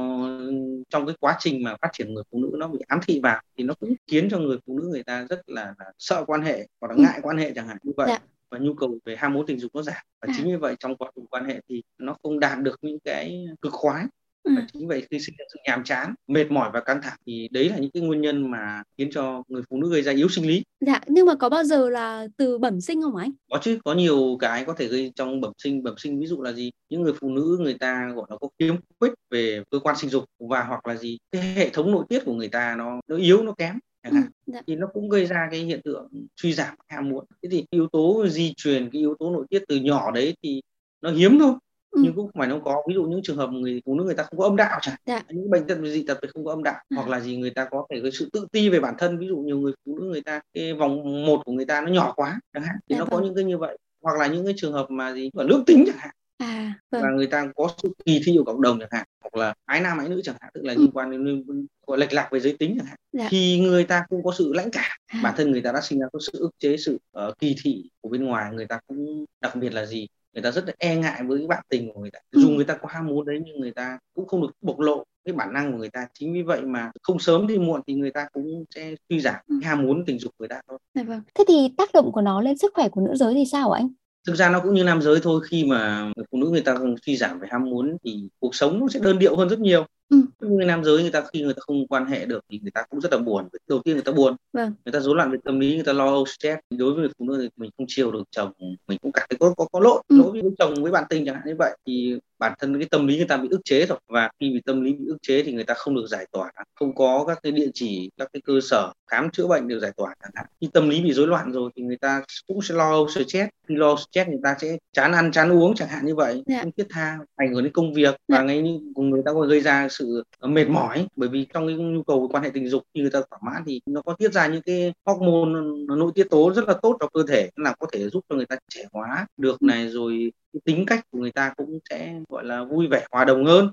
trong 0.91 1.07
cái 1.07 1.17
quá 1.21 1.37
trình 1.41 1.63
mà 1.63 1.77
phát 1.83 1.89
triển 1.93 2.15
người 2.15 2.25
phụ 2.31 2.39
nữ 2.39 2.51
nó 2.59 2.69
bị 2.69 2.79
ám 2.89 3.01
thị 3.07 3.21
vào 3.23 3.43
thì 3.59 3.65
nó 3.65 3.75
cũng 3.75 3.95
khiến 4.07 4.29
cho 4.31 4.39
người 4.39 4.59
phụ 4.67 4.79
nữ 4.79 4.89
người 4.89 5.03
ta 5.03 5.27
rất 5.29 5.49
là, 5.49 5.75
là 5.79 5.93
sợ 5.99 6.25
quan 6.27 6.43
hệ 6.43 6.67
hoặc 6.81 6.89
là 6.89 6.95
ừ. 6.95 7.03
ngại 7.03 7.21
quan 7.23 7.39
hệ 7.39 7.53
chẳng 7.55 7.69
hạn 7.69 7.77
như 7.83 7.93
vậy 7.97 8.07
dạ. 8.09 8.19
và 8.51 8.59
nhu 8.59 8.75
cầu 8.75 8.99
về 9.05 9.17
ham 9.17 9.33
muốn 9.33 9.47
tình 9.47 9.59
dục 9.59 9.71
nó 9.75 9.83
giảm 9.83 10.03
và 10.23 10.29
à. 10.33 10.35
chính 10.37 10.49
như 10.49 10.59
vậy 10.59 10.77
trong 10.79 10.97
quá 10.97 11.11
trình 11.17 11.27
quan 11.27 11.45
hệ 11.45 11.61
thì 11.69 11.83
nó 11.99 12.17
không 12.23 12.41
đạt 12.41 12.59
được 12.59 12.77
những 12.83 12.99
cái 13.05 13.45
cực 13.63 13.73
khoái 13.73 14.05
Ừ. 14.43 14.53
và 14.57 14.67
chính 14.73 14.89
vậy 14.89 15.07
khi 15.11 15.19
sinh 15.21 15.35
ra 15.39 15.45
sự 15.53 15.59
nhàm 15.65 15.85
chán 15.85 16.15
mệt 16.27 16.51
mỏi 16.51 16.71
và 16.73 16.81
căng 16.81 17.03
thẳng 17.03 17.19
thì 17.27 17.49
đấy 17.53 17.69
là 17.69 17.79
những 17.79 17.91
cái 17.91 18.03
nguyên 18.03 18.21
nhân 18.21 18.51
mà 18.51 18.83
khiến 18.99 19.11
cho 19.13 19.43
người 19.49 19.63
phụ 19.71 19.77
nữ 19.77 19.93
gây 19.93 20.03
ra 20.03 20.13
yếu 20.13 20.29
sinh 20.29 20.47
lý. 20.47 20.63
Dạ 20.81 21.01
nhưng 21.07 21.27
mà 21.27 21.35
có 21.35 21.49
bao 21.49 21.65
giờ 21.65 21.89
là 21.89 22.27
từ 22.37 22.59
bẩm 22.59 22.81
sinh 22.81 23.03
không 23.03 23.17
anh? 23.17 23.31
Có 23.51 23.59
chứ 23.63 23.79
có 23.85 23.95
nhiều 23.95 24.37
cái 24.41 24.65
có 24.65 24.73
thể 24.73 24.87
gây 24.87 25.13
trong 25.17 25.41
bẩm 25.41 25.53
sinh. 25.59 25.83
Bẩm 25.83 25.95
sinh 25.99 26.21
ví 26.21 26.27
dụ 26.27 26.43
là 26.43 26.53
gì? 26.53 26.71
Những 26.89 27.03
người 27.03 27.13
phụ 27.21 27.29
nữ 27.31 27.59
người 27.61 27.75
ta 27.75 28.11
gọi 28.15 28.27
là 28.31 28.37
có 28.41 28.49
khiếm 28.59 28.75
khuyết 28.99 29.13
về 29.31 29.63
cơ 29.71 29.79
quan 29.79 29.97
sinh 29.97 30.11
dục 30.11 30.25
và 30.39 30.63
hoặc 30.63 30.87
là 30.87 30.97
gì 30.97 31.19
cái 31.33 31.43
hệ 31.43 31.71
thống 31.71 31.93
nội 31.93 32.05
tiết 32.09 32.25
của 32.25 32.35
người 32.35 32.49
ta 32.49 32.75
nó 32.79 33.01
nó 33.09 33.17
yếu 33.17 33.43
nó 33.43 33.53
kém 33.53 33.79
chẳng 34.03 34.15
hạn. 34.15 34.25
ừ, 34.47 34.53
dạ. 34.53 34.63
thì 34.67 34.77
nó 34.77 34.87
cũng 34.93 35.09
gây 35.09 35.27
ra 35.27 35.49
cái 35.51 35.61
hiện 35.61 35.81
tượng 35.85 36.09
suy 36.37 36.53
giảm 36.53 36.75
ham 36.89 37.09
muốn. 37.09 37.25
Thế 37.43 37.49
thì 37.53 37.65
yếu 37.71 37.89
tố 37.93 38.27
di 38.29 38.55
truyền 38.57 38.91
cái 38.91 39.01
yếu 39.01 39.15
tố 39.19 39.31
nội 39.31 39.47
tiết 39.51 39.63
từ 39.69 39.77
nhỏ 39.77 40.11
đấy 40.11 40.35
thì 40.43 40.63
nó 41.01 41.11
hiếm 41.11 41.39
thôi 41.39 41.55
ừ. 41.91 42.01
nhưng 42.05 42.15
cũng 42.15 42.27
không 42.27 42.39
phải 42.39 42.49
nó 42.49 42.59
có 42.65 42.83
ví 42.89 42.95
dụ 42.95 43.05
những 43.05 43.21
trường 43.23 43.37
hợp 43.37 43.51
người 43.51 43.83
phụ 43.87 43.95
nữ 43.95 44.05
người 44.05 44.15
ta 44.15 44.23
không 44.23 44.39
có 44.39 44.45
âm 44.45 44.57
đạo 44.57 44.79
chẳng 44.83 44.95
dạ. 45.07 45.23
những 45.29 45.51
bệnh 45.51 45.67
tật 45.67 45.79
dị 45.83 46.05
tật 46.07 46.19
thì 46.23 46.29
không 46.35 46.45
có 46.45 46.53
âm 46.53 46.63
đạo 46.63 46.83
ừ. 46.89 46.95
hoặc 46.95 47.09
là 47.09 47.21
gì 47.21 47.37
người 47.37 47.51
ta 47.51 47.65
có 47.71 47.87
thể 47.91 48.01
cái 48.03 48.11
sự 48.13 48.29
tự 48.33 48.47
ti 48.53 48.69
về 48.69 48.81
bản 48.81 48.95
thân 48.99 49.19
ví 49.19 49.27
dụ 49.27 49.37
nhiều 49.37 49.59
người 49.59 49.73
phụ 49.87 49.99
nữ 49.99 50.05
người 50.05 50.23
ta 50.23 50.41
cái 50.55 50.75
vòng 50.75 51.27
một 51.27 51.43
của 51.45 51.53
người 51.53 51.65
ta 51.65 51.81
nó 51.81 51.93
nhỏ 51.93 52.13
quá 52.17 52.41
chẳng 52.55 52.63
hạn 52.63 52.77
thì 52.89 52.95
dạ, 52.95 52.99
nó 52.99 53.05
vâng. 53.05 53.11
có 53.11 53.27
những 53.27 53.35
cái 53.35 53.45
như 53.45 53.59
vậy 53.59 53.79
hoặc 54.03 54.19
là 54.19 54.27
những 54.27 54.45
cái 54.45 54.55
trường 54.57 54.73
hợp 54.73 54.91
mà 54.91 55.13
gì 55.13 55.31
ở 55.35 55.45
nước 55.45 55.63
tính 55.67 55.85
chẳng 55.87 55.99
hạn 55.99 56.15
à, 56.39 56.75
vâng. 56.91 57.03
và 57.03 57.11
người 57.11 57.27
ta 57.27 57.47
có 57.57 57.69
sự 57.83 57.89
kỳ 58.05 58.21
thi 58.25 58.35
của 58.39 58.45
cộng 58.45 58.63
đồng 58.63 58.79
chẳng 58.81 58.89
hạn 58.93 59.07
hoặc 59.21 59.35
là 59.35 59.55
ái 59.65 59.81
nam 59.81 59.99
ái 59.99 60.09
nữ 60.09 60.21
chẳng 60.25 60.37
hạn 60.41 60.51
tức 60.55 60.65
là 60.65 60.75
ừ. 60.75 60.81
liên 60.81 60.91
quan 60.93 61.11
đến 61.11 61.45
gọi 61.87 61.99
lệch 61.99 62.13
lạc 62.13 62.29
về 62.33 62.41
giới 62.41 62.57
tính 62.59 62.75
chẳng 62.79 62.87
hạn 62.87 62.97
dạ. 63.13 63.27
thì 63.31 63.61
người 63.61 63.85
ta 63.85 64.05
không 64.11 64.23
có 64.23 64.33
sự 64.39 64.53
lãnh 64.55 64.71
cảm 64.71 64.99
à. 65.07 65.21
bản 65.23 65.35
thân 65.37 65.51
người 65.51 65.63
ta 65.63 65.73
đã 65.73 65.81
sinh 65.81 66.01
ra 66.01 66.07
có 66.13 66.19
sự 66.33 66.39
ức 66.39 66.51
chế 66.59 66.77
sự 66.77 66.99
uh, 67.19 67.39
kỳ 67.39 67.57
thị 67.63 67.91
của 68.01 68.09
bên 68.09 68.25
ngoài 68.25 68.53
người 68.53 68.67
ta 68.67 68.81
cũng 68.87 69.25
đặc 69.41 69.57
biệt 69.57 69.73
là 69.73 69.87
gì 69.87 70.07
người 70.33 70.43
ta 70.43 70.51
rất 70.51 70.65
là 70.67 70.73
e 70.79 70.97
ngại 70.97 71.23
với 71.27 71.47
bạn 71.47 71.63
tình 71.69 71.93
của 71.93 72.01
người 72.01 72.11
ta 72.11 72.19
dù 72.33 72.49
ừ. 72.49 72.55
người 72.55 72.65
ta 72.65 72.75
có 72.75 72.89
ham 72.89 73.07
muốn 73.07 73.27
đấy 73.27 73.41
nhưng 73.47 73.61
người 73.61 73.73
ta 73.73 73.99
cũng 74.15 74.27
không 74.27 74.43
được 74.43 74.51
bộc 74.61 74.79
lộ 74.79 75.05
cái 75.25 75.33
bản 75.33 75.53
năng 75.53 75.73
của 75.73 75.79
người 75.79 75.91
ta 75.91 76.07
chính 76.15 76.33
vì 76.33 76.43
vậy 76.43 76.63
mà 76.63 76.91
không 77.03 77.19
sớm 77.19 77.47
thì 77.49 77.59
muộn 77.59 77.81
thì 77.87 77.95
người 77.95 78.11
ta 78.11 78.27
cũng 78.33 78.65
sẽ 78.75 78.95
suy 79.09 79.21
giảm 79.21 79.37
ừ. 79.49 79.55
ham 79.63 79.83
muốn 79.83 80.05
tình 80.07 80.19
dục 80.19 80.33
của 80.39 80.43
người 80.43 80.49
ta 80.49 80.61
thôi. 80.69 80.79
Dạ 80.95 81.03
vâng. 81.03 81.21
Thế 81.35 81.45
thì 81.49 81.75
tác 81.77 81.93
động 81.93 82.13
của 82.13 82.21
nó 82.21 82.41
lên 82.41 82.59
sức 82.59 82.73
khỏe 82.75 82.89
của 82.89 83.01
nữ 83.01 83.15
giới 83.17 83.35
thì 83.35 83.45
sao 83.45 83.71
anh? 83.71 83.89
thực 84.27 84.37
ra 84.37 84.51
nó 84.51 84.61
cũng 84.61 84.75
như 84.75 84.85
nam 84.85 85.03
giới 85.03 85.21
thôi 85.23 85.41
khi 85.51 85.65
mà 85.65 86.13
người 86.17 86.25
phụ 86.31 86.39
nữ 86.39 86.49
người 86.51 86.61
ta 86.61 86.75
suy 87.07 87.17
giảm 87.17 87.41
về 87.41 87.49
ham 87.51 87.65
muốn 87.65 87.97
thì 88.05 88.29
cuộc 88.39 88.55
sống 88.55 88.81
nó 88.81 88.89
sẽ 88.89 89.01
đơn 89.01 89.19
điệu 89.19 89.37
hơn 89.37 89.49
rất 89.49 89.61
nhiều 89.61 89.87
ừ. 90.09 90.23
Người 90.41 90.67
nam 90.67 90.85
giới 90.85 91.03
người 91.03 91.11
ta 91.11 91.23
khi 91.33 91.43
người 91.43 91.55
ta 91.55 91.61
không 91.61 91.87
quan 91.87 92.07
hệ 92.07 92.27
được 92.27 92.45
thì 92.51 92.59
người 92.63 92.71
ta 92.71 92.83
cũng 92.91 93.01
rất 93.01 93.13
là 93.13 93.19
buồn 93.19 93.49
đầu 93.69 93.79
tiên 93.85 93.95
người 93.95 94.05
ta 94.05 94.13
buồn 94.13 94.37
vâng. 94.53 94.73
người 94.85 94.93
ta 94.93 95.01
rối 95.01 95.15
loạn 95.17 95.31
về 95.31 95.39
tâm 95.45 95.61
lý 95.61 95.75
người 95.75 95.85
ta 95.85 95.93
lo 95.93 96.07
âu 96.07 96.27
stress 96.27 96.59
đối 96.71 96.93
với 96.93 97.01
người 97.01 97.11
phụ 97.19 97.25
nữ 97.25 97.39
thì 97.43 97.49
mình 97.57 97.71
không 97.79 97.87
chiều 97.89 98.13
được 98.13 98.23
chồng 98.31 98.53
mình 98.89 98.99
cũng 99.03 99.13
cảm 99.13 99.27
thấy 99.31 99.37
có 99.41 99.55
có, 99.57 99.67
có 99.73 99.81
lỗi 99.81 100.03
ừ. 100.09 100.17
lỗi 100.19 100.31
với 100.33 100.51
chồng 100.59 100.83
với 100.83 100.93
bạn 100.93 101.05
tình 101.09 101.27
chẳng 101.27 101.35
hạn 101.35 101.45
như 101.47 101.55
vậy 101.59 101.77
thì 101.87 102.19
bản 102.39 102.53
thân 102.59 102.79
cái 102.79 102.89
tâm 102.91 103.07
lý 103.07 103.17
người 103.17 103.27
ta 103.27 103.37
bị 103.37 103.49
ức 103.51 103.61
chế 103.65 103.87
rồi 103.87 103.99
và 104.09 104.31
khi 104.41 104.51
bị 104.51 104.61
tâm 104.67 104.81
lý 104.81 104.93
bị 104.93 105.05
ức 105.07 105.17
chế 105.23 105.43
thì 105.43 105.53
người 105.53 105.65
ta 105.65 105.75
không 105.75 105.95
được 105.95 106.07
giải 106.07 106.27
tỏa 106.33 106.53
không 106.75 106.95
có 106.95 107.25
các 107.29 107.39
cái 107.43 107.53
địa 107.53 107.71
chỉ 107.75 108.11
các 108.17 108.29
cái 108.33 108.41
cơ 108.45 108.61
sở 108.63 108.93
khám 109.07 109.31
chữa 109.31 109.47
bệnh 109.47 109.69
được 109.69 109.81
giải 109.81 109.93
tỏa 109.97 110.15
chẳng 110.23 110.31
hạn 110.35 110.47
khi 110.61 110.69
tâm 110.73 110.89
lý 110.89 111.01
bị 111.01 111.13
rối 111.13 111.27
loạn 111.27 111.53
rồi 111.53 111.71
thì 111.77 111.83
người 111.83 111.97
ta 111.97 112.23
cũng 112.47 112.63
sẽ 112.63 112.75
lo 112.75 112.91
âu 112.91 113.09
stress 113.09 113.49
khi 113.69 113.75
lo 113.75 113.97
stress 113.97 114.29
người 114.29 114.41
ta 114.43 114.57
sẽ 114.61 114.77
chán 114.93 115.13
ăn 115.13 115.33
chán 115.33 115.53
uống 115.53 115.75
chẳng 115.75 115.89
hạn 115.89 116.07
như 116.07 116.15
vậy. 116.15 116.43
Dạ. 116.47 116.63
không 116.63 116.73
thiết 116.73 116.87
tha 116.91 117.19
ảnh 117.37 117.55
hưởng 117.55 117.65
đến 117.65 117.73
công 117.73 117.95
việc 117.95 118.15
và. 118.29 118.39
Dạ. 118.39 118.43
ngay 118.43 118.63
như 118.63 118.81
người 118.97 119.23
ta 119.25 119.33
còn 119.33 119.49
gây 119.49 119.61
ra 119.61 119.89
sự 119.91 120.23
mệt 120.43 120.69
mỏi 120.69 121.07
bởi 121.17 121.29
vì 121.29 121.47
trong 121.55 121.67
cái 121.67 121.77
nhu 121.77 122.03
cầu 122.03 122.29
quan 122.33 122.43
hệ 122.43 122.51
tình 122.55 122.69
dục 122.69 122.83
khi 122.95 123.01
người 123.01 123.11
ta 123.11 123.21
thỏa 123.31 123.39
mãn 123.43 123.63
thì 123.67 123.81
nó 123.87 124.03
có 124.03 124.13
tiết 124.13 124.33
ra 124.33 124.47
những 124.47 124.63
cái 124.63 124.93
hormone 125.07 125.61
nội 125.97 126.13
tiết 126.15 126.27
tố 126.31 126.53
rất 126.53 126.69
là 126.69 126.75
tốt 126.83 126.97
cho 127.01 127.09
cơ 127.15 127.23
thể 127.29 127.51
là 127.57 127.75
có 127.79 127.87
thể 127.93 128.09
giúp 128.09 128.25
cho 128.29 128.37
người 128.37 128.47
ta 128.47 128.57
trẻ 128.69 128.85
hóa 128.93 129.27
được 129.37 129.61
ừ. 129.61 129.67
này 129.67 129.89
rồi 129.89 130.33
cái 130.53 130.61
tính 130.65 130.87
cách 130.87 131.07
của 131.11 131.19
người 131.19 131.33
ta 131.33 131.53
cũng 131.57 131.79
sẽ 131.91 132.15
gọi 132.29 132.45
là 132.45 132.65
vui 132.65 132.87
vẻ 132.87 133.07
hòa 133.11 133.25
đồng 133.25 133.45
hơn. 133.45 133.71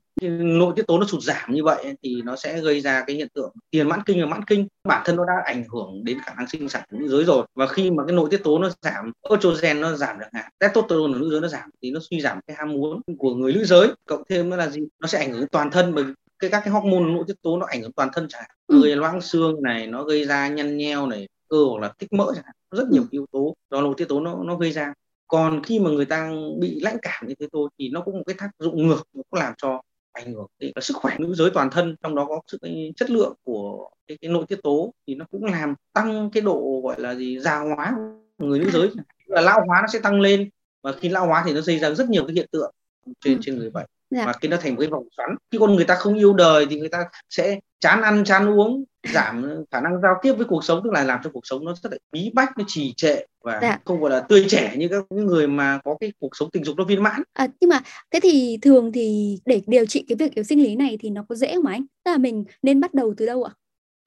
Nội 0.60 0.74
tiết 0.76 0.88
tố 0.88 1.00
nó 1.00 1.06
sụt 1.06 1.22
giảm 1.22 1.54
như 1.54 1.64
vậy 1.64 1.96
thì 2.04 2.22
nó 2.22 2.36
sẽ 2.36 2.62
gây 2.62 2.82
ra 2.82 3.04
cái 3.08 3.16
hiện 3.16 3.28
tượng 3.34 3.54
tiền 3.72 3.90
mãn 3.90 4.00
kinh 4.06 4.22
và 4.22 4.26
mãn 4.26 4.44
kinh. 4.48 4.68
Bản 4.84 5.02
thân 5.06 5.16
nó 5.16 5.26
đã 5.26 5.34
ảnh 5.46 5.64
hưởng 5.72 6.04
đến 6.04 6.18
khả 6.26 6.34
năng 6.34 6.48
sinh 6.48 6.70
sản 6.70 6.84
của 6.92 6.98
nữ 6.98 7.08
giới 7.08 7.24
rồi 7.24 7.46
và 7.56 7.68
khi 7.68 7.92
mà 7.92 8.06
cái 8.06 8.16
nội 8.16 8.28
tiết 8.32 8.44
tố 8.44 8.60
nó 8.60 8.70
giảm 8.82 9.12
estrogen 9.30 9.82
nó 9.82 9.96
giảm 9.96 10.18
chẳng 10.20 10.30
hạn 10.34 10.52
testosterone 10.60 11.14
của 11.14 11.20
nữ 11.20 11.30
giới 11.32 11.42
nó 11.42 11.48
giảm 11.48 11.70
thì 11.82 11.92
nó 11.92 12.00
suy 12.10 12.22
giảm 12.22 12.40
cái 12.48 12.58
ham 12.60 12.72
muốn 12.72 13.02
của 13.18 13.36
người 13.36 13.54
nữ 13.54 13.66
giới. 13.66 13.88
Cộng 14.06 14.24
thêm 14.30 14.50
nữa 14.50 14.56
là 14.56 14.68
gì? 14.68 14.82
Nó 15.00 15.08
sẽ 15.08 15.20
ảnh 15.20 15.32
hưởng 15.32 15.48
toàn 15.48 15.72
thân 15.72 15.96
bởi 15.96 16.06
cái 16.40 16.50
các 16.50 16.62
cái 16.66 16.74
hormone 16.74 17.14
nội 17.14 17.24
tiết 17.28 17.42
tố 17.42 17.58
nó 17.58 17.66
ảnh 17.66 17.82
hưởng 17.82 17.92
toàn 17.92 18.10
thân 18.14 18.28
chẳng 18.30 18.42
hạn 18.42 18.58
ừ. 18.68 18.82
gây 18.84 18.96
loãng 18.96 19.22
xương 19.22 19.64
này 19.64 19.88
nó 19.88 20.04
gây 20.04 20.26
ra 20.26 20.48
nhăn 20.48 20.78
nheo 20.78 21.08
này 21.08 21.28
cơ 21.50 21.58
hoặc 21.70 21.82
là 21.82 21.94
tích 22.00 22.14
mỡ 22.14 22.32
chẳng 22.36 22.44
hạn 22.46 22.56
rất 22.72 22.88
nhiều 22.90 23.02
ừ. 23.02 23.08
yếu 23.12 23.26
tố 23.32 23.56
do 23.72 23.82
nội 23.82 23.94
tiết 23.98 24.06
tố 24.10 24.20
nó 24.20 24.44
nó 24.44 24.56
gây 24.56 24.72
ra 24.72 24.94
còn 25.28 25.64
khi 25.64 25.80
mà 25.80 25.90
người 25.90 26.06
ta 26.06 26.32
bị 26.60 26.80
lãnh 26.80 26.98
cảm 27.02 27.28
như 27.28 27.34
thế 27.40 27.48
thôi 27.54 27.70
thì 27.80 27.90
nó 27.90 28.02
cũng 28.02 28.18
một 28.18 28.24
cái 28.28 28.36
tác 28.40 28.50
dụng 28.60 28.88
ngược 28.88 29.04
nó 29.14 29.24
cũng 29.30 29.40
làm 29.40 29.54
cho 29.58 29.82
ảnh 30.12 30.34
hưởng 30.34 30.48
đến 30.60 30.72
sức 30.82 30.98
khỏe 30.98 31.16
nữ 31.20 31.34
giới 31.34 31.50
toàn 31.50 31.70
thân 31.70 31.96
trong 32.04 32.16
đó 32.16 32.26
có 32.26 32.42
sự 32.48 32.58
chất 32.96 33.10
lượng 33.10 33.34
của 33.44 33.90
cái, 34.08 34.18
cái 34.22 34.32
nội 34.32 34.46
tiết 34.48 34.60
tố 34.64 34.94
thì 35.08 35.16
nó 35.16 35.26
cũng 35.32 35.46
làm 35.46 35.76
tăng 35.94 36.30
cái 36.34 36.42
độ 36.42 36.82
gọi 36.84 37.02
là 37.02 37.16
gì 37.16 37.40
già 37.40 37.60
hóa 37.60 37.96
của 38.38 38.46
người 38.46 38.60
nữ 38.60 38.70
giới 38.72 38.90
là 39.26 39.42
lão 39.42 39.62
hóa 39.68 39.82
nó 39.82 39.88
sẽ 39.94 40.00
tăng 40.00 40.22
lên 40.22 40.50
và 40.82 40.92
khi 40.92 41.10
lão 41.10 41.28
hóa 41.28 41.44
thì 41.46 41.54
nó 41.54 41.62
gây 41.62 41.80
ra 41.80 41.90
rất 41.90 42.10
nhiều 42.10 42.26
cái 42.28 42.36
hiện 42.36 42.48
tượng 42.52 42.74
trên 43.22 43.34
ừ. 43.34 43.40
trên 43.44 43.58
người 43.58 43.70
bệnh 43.70 43.88
dạ. 44.10 44.26
và 44.26 44.34
khi 44.42 44.48
nó 44.48 44.58
thành 44.58 44.76
một 44.76 44.80
cái 44.80 44.90
vòng 44.90 45.08
xoắn 45.18 45.30
khi 45.52 45.58
con 45.58 45.76
người 45.76 45.86
ta 45.86 45.96
không 45.96 46.16
yêu 46.16 46.34
đời 46.34 46.66
thì 46.70 46.80
người 46.80 46.90
ta 46.90 47.06
sẽ 47.30 47.60
chán 47.80 48.02
ăn 48.02 48.24
chán 48.24 48.50
uống 48.50 48.84
giảm 49.14 49.64
khả 49.72 49.82
năng 49.82 50.02
giao 50.02 50.16
tiếp 50.22 50.34
với 50.34 50.46
cuộc 50.46 50.64
sống 50.64 50.82
tức 50.84 50.94
là 50.94 51.04
làm 51.04 51.20
cho 51.24 51.30
cuộc 51.34 51.48
sống 51.48 51.66
nó 51.66 51.74
rất 51.84 51.92
là 51.92 51.98
bí 52.12 52.32
bách 52.34 52.58
nó 52.58 52.64
trì 52.68 52.94
trệ 52.98 53.26
và 53.44 53.60
dạ. 53.62 53.80
không 53.86 54.02
gọi 54.02 54.12
là 54.12 54.20
tươi 54.20 54.46
trẻ 54.50 54.74
như 54.78 54.88
các 54.88 55.06
những 55.10 55.26
người 55.26 55.48
mà 55.48 55.80
có 55.84 55.96
cái 56.00 56.14
cuộc 56.20 56.36
sống 56.36 56.50
tình 56.52 56.64
dục 56.64 56.78
nó 56.78 56.84
viên 56.84 57.04
mãn 57.04 57.22
à, 57.34 57.48
nhưng 57.60 57.70
mà 57.70 57.82
thế 58.12 58.20
thì 58.24 58.58
thường 58.62 58.92
thì 58.92 59.38
để 59.46 59.62
điều 59.68 59.86
trị 59.86 60.06
cái 60.08 60.16
việc 60.16 60.36
yếu 60.36 60.44
sinh 60.44 60.64
lý 60.64 60.76
này 60.76 60.98
thì 61.00 61.10
nó 61.10 61.26
có 61.30 61.36
dễ 61.36 61.56
không 61.56 61.66
anh 61.66 61.86
tức 62.04 62.12
là 62.12 62.18
mình 62.18 62.46
nên 62.62 62.80
bắt 62.80 62.94
đầu 62.94 63.14
từ 63.18 63.26
đâu 63.26 63.44
ạ 63.44 63.52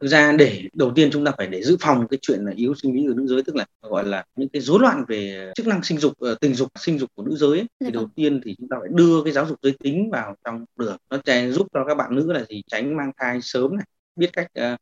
thực 0.01 0.09
ra 0.09 0.33
để 0.33 0.69
đầu 0.73 0.93
tiên 0.95 1.11
chúng 1.13 1.25
ta 1.25 1.33
phải 1.39 1.47
để 1.47 1.63
dự 1.63 1.77
phòng 1.81 2.09
cái 2.11 2.19
chuyện 2.23 2.45
là 2.45 2.53
yếu 2.57 2.75
sinh 2.75 2.95
lý 2.95 3.07
ở 3.07 3.15
nữ 3.17 3.27
giới 3.27 3.43
tức 3.43 3.57
là 3.57 3.67
gọi 3.83 4.07
là 4.07 4.25
những 4.37 4.49
cái 4.49 4.63
rối 4.63 4.81
loạn 4.81 5.05
về 5.09 5.53
chức 5.57 5.67
năng 5.67 5.83
sinh 5.83 5.99
dục 5.99 6.13
uh, 6.13 6.41
tình 6.41 6.55
dục 6.55 6.69
sinh 6.79 6.99
dục 6.99 7.11
của 7.15 7.23
nữ 7.23 7.37
giới 7.37 7.59
ấy. 7.59 7.67
thì 7.81 7.87
dạ 7.87 7.91
đầu 7.91 8.03
vâng. 8.03 8.13
tiên 8.15 8.41
thì 8.45 8.55
chúng 8.59 8.69
ta 8.69 8.77
phải 8.81 8.89
đưa 8.93 9.23
cái 9.25 9.33
giáo 9.33 9.47
dục 9.47 9.59
giới 9.63 9.73
tính 9.83 10.11
vào 10.11 10.37
trong 10.45 10.65
đường 10.77 10.97
nó 11.11 11.19
sẽ 11.27 11.51
giúp 11.51 11.67
cho 11.75 11.85
các 11.85 11.95
bạn 11.95 12.15
nữ 12.17 12.33
là 12.33 12.45
gì 12.49 12.63
tránh 12.67 12.97
mang 12.97 13.13
thai 13.17 13.41
sớm 13.43 13.77
này 13.77 13.87
biết 14.17 14.31
cách 14.33 14.47
uh, 14.59 14.79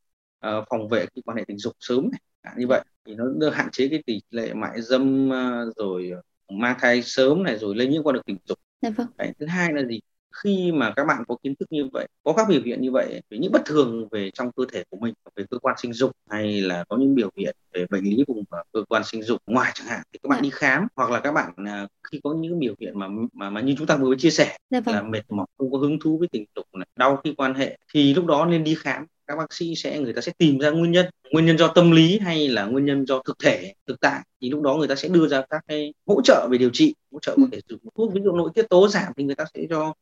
uh, 0.46 0.64
phòng 0.70 0.88
vệ 0.88 1.06
khi 1.14 1.22
quan 1.24 1.36
hệ 1.36 1.44
tình 1.48 1.58
dục 1.58 1.72
sớm 1.80 2.10
này 2.10 2.20
à, 2.42 2.54
như 2.58 2.66
vậy 2.66 2.84
thì 3.06 3.14
nó, 3.14 3.24
nó 3.36 3.50
hạn 3.50 3.68
chế 3.72 3.88
cái 3.88 4.02
tỷ 4.06 4.20
lệ 4.30 4.54
mại 4.54 4.82
dâm 4.82 5.28
uh, 5.28 5.76
rồi 5.76 6.12
mang 6.52 6.76
thai 6.80 7.02
sớm 7.02 7.42
này 7.42 7.58
rồi 7.58 7.76
lây 7.76 7.86
nhiễm 7.86 8.02
qua 8.02 8.12
được 8.12 8.26
tình 8.26 8.36
dục 8.44 8.58
Dạ 8.82 8.90
vâng. 8.90 9.06
Đấy, 9.16 9.32
thứ 9.38 9.46
hai 9.46 9.72
là 9.72 9.82
gì 9.84 10.00
khi 10.42 10.72
mà 10.72 10.92
các 10.96 11.04
bạn 11.04 11.22
có 11.28 11.36
kiến 11.42 11.54
thức 11.60 11.66
như 11.70 11.88
vậy 11.92 12.08
có 12.24 12.32
các 12.32 12.48
biểu 12.48 12.60
hiện 12.64 12.82
như 12.82 12.90
vậy 12.92 13.22
về 13.30 13.38
những 13.38 13.52
bất 13.52 13.64
thường 13.64 14.08
về 14.10 14.30
trong 14.34 14.52
cơ 14.52 14.64
thể 14.72 14.84
của 14.90 14.96
mình 14.96 15.14
về 15.36 15.44
cơ 15.50 15.58
quan 15.58 15.76
sinh 15.78 15.92
dục 15.92 16.10
hay 16.30 16.60
là 16.60 16.84
có 16.88 16.96
những 16.96 17.14
biểu 17.14 17.30
hiện 17.36 17.56
về 17.72 17.86
bệnh 17.90 18.04
lý 18.04 18.24
vùng 18.28 18.44
cơ 18.72 18.82
quan 18.88 19.02
sinh 19.04 19.22
dục 19.22 19.42
ngoài 19.46 19.72
chẳng 19.74 19.86
hạn 19.86 20.00
thì 20.12 20.18
các 20.22 20.28
bạn 20.28 20.38
dạ. 20.38 20.42
đi 20.42 20.50
khám 20.52 20.86
hoặc 20.96 21.10
là 21.10 21.20
các 21.20 21.32
bạn 21.32 21.52
à, 21.66 21.86
khi 22.12 22.20
có 22.24 22.34
những 22.34 22.58
biểu 22.58 22.74
hiện 22.80 22.98
mà 22.98 23.08
mà, 23.32 23.50
mà 23.50 23.60
như 23.60 23.74
chúng 23.78 23.86
ta 23.86 23.96
vừa 23.96 24.06
mới 24.06 24.16
chia 24.18 24.30
sẻ 24.30 24.56
dạ 24.70 24.80
vâng. 24.80 24.94
là 24.94 25.02
mệt 25.02 25.22
mỏi 25.28 25.46
không 25.58 25.72
có 25.72 25.78
hứng 25.78 25.98
thú 26.00 26.18
với 26.18 26.28
tình 26.32 26.44
dục 26.56 26.66
này 26.72 26.86
đau 26.96 27.20
khi 27.24 27.34
quan 27.36 27.54
hệ 27.54 27.78
thì 27.94 28.14
lúc 28.14 28.26
đó 28.26 28.46
nên 28.46 28.64
đi 28.64 28.74
khám 28.74 29.06
các 29.26 29.36
bác 29.36 29.52
sĩ 29.52 29.74
sẽ 29.74 30.00
người 30.00 30.12
ta 30.12 30.20
sẽ 30.20 30.32
tìm 30.38 30.58
ra 30.58 30.70
nguyên 30.70 30.92
nhân 30.92 31.06
nguyên 31.32 31.46
nhân 31.46 31.58
do 31.58 31.68
tâm 31.68 31.90
lý 31.90 32.18
hay 32.18 32.48
là 32.48 32.64
nguyên 32.64 32.84
nhân 32.84 33.06
do 33.06 33.22
thực 33.26 33.38
thể 33.44 33.74
thực 33.86 34.00
tại 34.00 34.20
thì 34.40 34.50
lúc 34.50 34.62
đó 34.62 34.74
người 34.74 34.88
ta 34.88 34.94
sẽ 34.94 35.08
đưa 35.08 35.28
ra 35.28 35.42
các 35.50 35.64
cái 35.68 35.94
hỗ 36.06 36.22
trợ 36.22 36.48
về 36.50 36.58
điều 36.58 36.70
trị 36.72 36.94
hỗ 37.12 37.18
trợ 37.20 37.34
có 37.36 37.42
ừ. 37.42 37.48
thể 37.52 37.60
dùng 37.68 37.80
thuốc 37.96 38.12
ví 38.14 38.20
dụ 38.24 38.32
nội 38.32 38.50
tiết 38.54 38.68
tố 38.70 38.88
giảm 38.88 39.12
thì 39.16 39.24
người 39.24 39.34
ta 39.34 39.44
sẽ 39.54 39.66
cho 39.70 39.94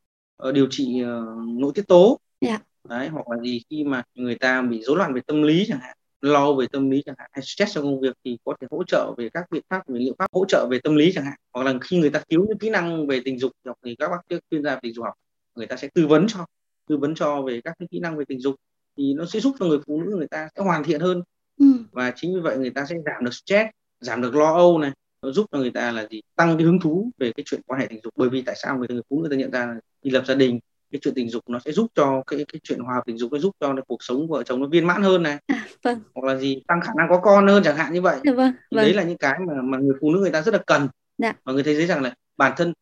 điều 0.55 0.67
trị 0.71 1.03
uh, 1.03 1.59
nội 1.61 1.73
tiết 1.75 1.89
tố 1.89 2.19
yeah. 2.41 2.63
Dạ. 2.85 2.97
đấy 2.97 3.09
hoặc 3.09 3.29
là 3.31 3.43
gì 3.43 3.63
khi 3.71 3.85
mà 3.85 4.03
người 4.15 4.35
ta 4.35 4.63
bị 4.63 4.83
rối 4.83 4.97
loạn 4.97 5.15
về 5.15 5.21
tâm 5.27 5.43
lý 5.43 5.65
chẳng 5.69 5.79
hạn 5.81 5.97
lo 6.21 6.53
về 6.53 6.67
tâm 6.73 6.91
lý 6.91 7.03
chẳng 7.07 7.15
hạn 7.19 7.31
hay 7.33 7.43
stress 7.43 7.75
trong 7.75 7.85
công 7.85 8.01
việc 8.01 8.17
thì 8.25 8.39
có 8.45 8.55
thể 8.61 8.67
hỗ 8.71 8.85
trợ 8.85 9.15
về 9.19 9.29
các 9.29 9.51
biện 9.51 9.63
pháp 9.69 9.89
về 9.89 10.01
liệu 10.01 10.15
pháp 10.19 10.33
hỗ 10.33 10.45
trợ 10.49 10.67
về 10.71 10.79
tâm 10.85 10.97
lý 10.97 11.13
chẳng 11.15 11.25
hạn 11.25 11.35
hoặc 11.53 11.63
là 11.65 11.75
khi 11.81 11.99
người 11.99 12.11
ta 12.11 12.23
thiếu 12.29 12.47
những 12.49 12.59
kỹ 12.59 12.71
năng 12.71 13.07
về 13.07 13.21
tình 13.25 13.39
dục 13.39 13.53
thì 13.85 13.97
các 13.99 14.09
bác 14.09 14.39
chuyên 14.51 14.63
gia 14.63 14.77
tình 14.77 14.95
dục 14.95 15.05
học 15.05 15.15
người 15.55 15.67
ta 15.67 15.77
sẽ 15.77 15.89
tư 15.95 16.07
vấn 16.07 16.27
cho 16.29 16.47
tư 16.89 16.97
vấn 16.97 17.15
cho 17.15 17.43
về 17.43 17.61
các 17.65 17.75
cái 17.79 17.89
kỹ 17.91 18.01
năng 18.01 18.17
về 18.17 18.25
tình 18.29 18.41
dục 18.41 18.55
thì 18.97 19.15
nó 19.15 19.27
sẽ 19.27 19.41
giúp 19.41 19.57
cho 19.61 19.67
người 19.67 19.79
phụ 19.87 20.03
nữ 20.03 20.17
người 20.17 20.29
ta 20.29 20.49
sẽ 20.57 20.63
hoàn 20.63 20.85
thiện 20.85 21.01
hơn 21.01 21.23
ừ. 21.59 21.67
và 21.93 22.13
chính 22.17 22.35
vì 22.35 22.41
vậy 22.41 22.59
người 22.59 22.71
ta 22.71 22.85
sẽ 22.85 22.97
giảm 23.07 23.25
được 23.25 23.35
stress 23.35 23.69
giảm 24.01 24.23
được 24.23 24.35
lo 24.35 24.55
âu 24.55 24.79
này 24.79 24.91
nó 25.23 25.31
giúp 25.33 25.47
cho 25.53 25.59
người 25.59 25.71
ta 25.71 25.93
là 25.93 26.07
gì 26.11 26.23
tăng 26.37 26.57
cái 26.57 26.67
hứng 26.67 26.81
thú 26.81 27.11
về 27.19 27.33
cái 27.37 27.45
chuyện 27.47 27.61
quan 27.67 27.81
hệ 27.81 27.87
tình 27.87 28.01
dục 28.05 28.13
bởi 28.17 28.29
vì 28.29 28.43
tại 28.43 28.55
sao 28.59 28.79
người, 28.79 28.89
người 28.91 29.03
phụ 29.11 29.23
nữ 29.23 29.29
người 29.29 29.39
ta 29.39 29.41
nhận 29.41 29.51
ra 29.51 29.67
là 29.67 29.81
khi 30.07 30.11
lập 30.11 30.23
gia 30.27 30.35
đình 30.35 30.61
cái 30.93 31.01
chuyện 31.03 31.15
tình 31.15 31.29
dục 31.29 31.45
nó 31.49 31.59
sẽ 31.59 31.73
giúp 31.73 31.87
cho 31.95 32.23
cái 32.27 32.45
cái 32.53 32.61
chuyện 32.63 32.79
hòa 32.79 33.03
tình 33.07 33.19
dục 33.19 33.33
nó 33.33 33.39
giúp 33.39 33.57
cho 33.61 33.75
cuộc 33.89 34.03
sống 34.03 34.29
vợ 34.29 34.43
chồng 34.43 34.61
nó 34.61 34.67
viên 34.67 34.87
mãn 34.87 35.03
hơn 35.03 35.23
này 35.23 35.39
à, 35.47 35.67
vâng. 35.83 36.01
hoặc 36.15 36.27
là 36.27 36.37
gì 36.37 36.63
tăng 36.69 36.81
khả 36.81 36.93
năng 36.97 37.09
có 37.09 37.21
con 37.21 37.47
hơn 37.47 37.63
chẳng 37.63 37.77
hạn 37.77 37.93
như 37.93 38.01
vậy 38.01 38.21
dạ, 38.25 38.33
vâng, 38.33 38.53
vâng. 38.71 38.85
đấy 38.85 38.95
là 38.95 39.03
những 39.03 39.19
cái 39.19 39.39
mà 39.47 39.63
mà 39.63 39.79
người 39.79 39.95
phụ 40.01 40.13
nữ 40.13 40.19
người 40.19 40.31
ta 40.31 40.43
rất 40.43 40.55
là 40.55 40.61
cần 40.67 40.89
dạ. 41.19 41.33
và 41.45 41.53
người 41.53 41.63
thấy 41.63 41.75
thấy 41.75 41.87
rằng 41.87 42.03
là 42.03 42.15
bản 42.37 42.53
thân 42.57 42.73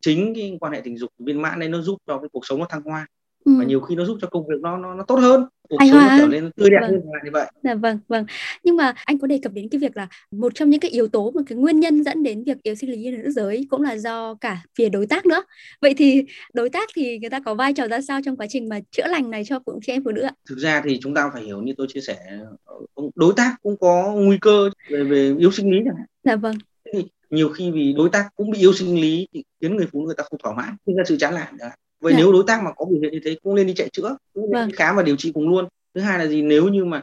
chính 0.00 0.34
cái 0.34 0.56
quan 0.60 0.72
hệ 0.72 0.80
tình 0.80 0.98
dục 0.98 1.10
viên 1.18 1.42
mãn 1.42 1.60
đấy 1.60 1.68
nó 1.68 1.80
giúp 1.80 1.98
cho 2.06 2.18
cái 2.18 2.28
cuộc 2.32 2.46
sống 2.46 2.58
nó 2.58 2.66
thăng 2.68 2.82
hoa 2.82 3.06
ừ. 3.44 3.52
và 3.58 3.64
nhiều 3.64 3.80
khi 3.80 3.94
nó 3.94 4.04
giúp 4.04 4.18
cho 4.20 4.28
công 4.28 4.46
việc 4.46 4.60
nó 4.60 4.76
nó, 4.76 4.94
nó 4.94 5.04
tốt 5.04 5.16
hơn 5.16 5.44
cuộc 5.70 5.76
sống 5.80 5.98
nó 5.98 6.18
trở 6.18 6.26
nên 6.26 6.50
tươi 6.52 6.70
đẹp 6.70 6.78
vâng. 6.80 6.90
hơn 6.90 7.00
như 7.24 7.30
vậy. 7.32 7.50
Dạ 7.62 7.74
vâng 7.74 7.98
vâng. 8.08 8.24
Nhưng 8.64 8.76
mà 8.76 8.92
anh 9.04 9.18
có 9.18 9.26
đề 9.26 9.38
cập 9.42 9.52
đến 9.52 9.68
cái 9.68 9.78
việc 9.78 9.96
là 9.96 10.08
một 10.30 10.54
trong 10.54 10.70
những 10.70 10.80
cái 10.80 10.90
yếu 10.90 11.08
tố 11.08 11.30
mà 11.30 11.42
cái 11.46 11.58
nguyên 11.58 11.80
nhân 11.80 12.04
dẫn 12.04 12.22
đến 12.22 12.44
việc 12.44 12.62
yếu 12.62 12.74
sinh 12.74 12.90
lý 12.90 13.06
ở 13.06 13.10
nữ 13.16 13.30
giới 13.30 13.66
cũng 13.70 13.82
là 13.82 13.96
do 13.96 14.34
cả 14.34 14.62
phía 14.78 14.88
đối 14.88 15.06
tác 15.06 15.26
nữa. 15.26 15.42
Vậy 15.80 15.94
thì 15.96 16.24
đối 16.52 16.70
tác 16.70 16.88
thì 16.94 17.18
người 17.18 17.30
ta 17.30 17.40
có 17.40 17.54
vai 17.54 17.72
trò 17.72 17.88
ra 17.88 18.00
sao 18.00 18.20
trong 18.24 18.36
quá 18.36 18.46
trình 18.50 18.68
mà 18.68 18.80
chữa 18.90 19.06
lành 19.06 19.30
này 19.30 19.44
cho 19.44 19.60
phụ 19.66 19.80
chị 19.86 19.92
em 19.92 20.04
phụ 20.04 20.10
nữ 20.10 20.22
ạ? 20.22 20.32
Thực 20.48 20.58
ra 20.58 20.82
thì 20.84 20.98
chúng 21.02 21.14
ta 21.14 21.30
phải 21.32 21.42
hiểu 21.42 21.62
như 21.62 21.72
tôi 21.76 21.86
chia 21.90 22.00
sẻ 22.00 22.18
đối 23.14 23.32
tác 23.36 23.56
cũng 23.62 23.76
có 23.76 24.12
nguy 24.16 24.38
cơ 24.40 24.70
về 24.90 25.04
về 25.04 25.34
yếu 25.38 25.52
sinh 25.52 25.70
lý 25.70 25.78
chẳng 25.84 25.96
hạn. 25.96 26.06
Dạ 26.24 26.36
vâng. 26.36 26.54
Nhiều 27.30 27.48
khi 27.48 27.70
vì 27.70 27.92
đối 27.96 28.10
tác 28.10 28.28
cũng 28.36 28.50
bị 28.50 28.58
yếu 28.58 28.72
sinh 28.72 29.00
lý 29.00 29.28
thì 29.32 29.44
khiến 29.60 29.76
người 29.76 29.86
phụ 29.92 30.00
nữ 30.00 30.06
người 30.06 30.14
ta 30.18 30.24
không 30.30 30.40
thỏa 30.42 30.54
mãn 30.54 30.76
sinh 30.86 30.96
ra 30.96 31.04
sự 31.06 31.16
chán 31.16 31.34
nản 31.34 31.54
vậy 32.00 32.12
dạ. 32.12 32.18
nếu 32.18 32.32
đối 32.32 32.44
tác 32.46 32.62
mà 32.62 32.72
có 32.76 32.84
biểu 32.84 33.00
hiện 33.02 33.12
như 33.12 33.20
thế 33.24 33.36
cũng 33.42 33.54
nên 33.54 33.66
đi 33.66 33.74
chạy 33.74 33.88
chữa 33.92 34.16
cũng 34.34 34.44
nên 34.44 34.52
vâng. 34.52 34.68
đi 34.68 34.74
khám 34.76 34.96
và 34.96 35.02
điều 35.02 35.16
trị 35.16 35.32
cùng 35.34 35.48
luôn 35.48 35.68
thứ 35.94 36.00
hai 36.00 36.18
là 36.18 36.26
gì 36.26 36.42
nếu 36.42 36.68
như 36.68 36.84
mà 36.84 37.02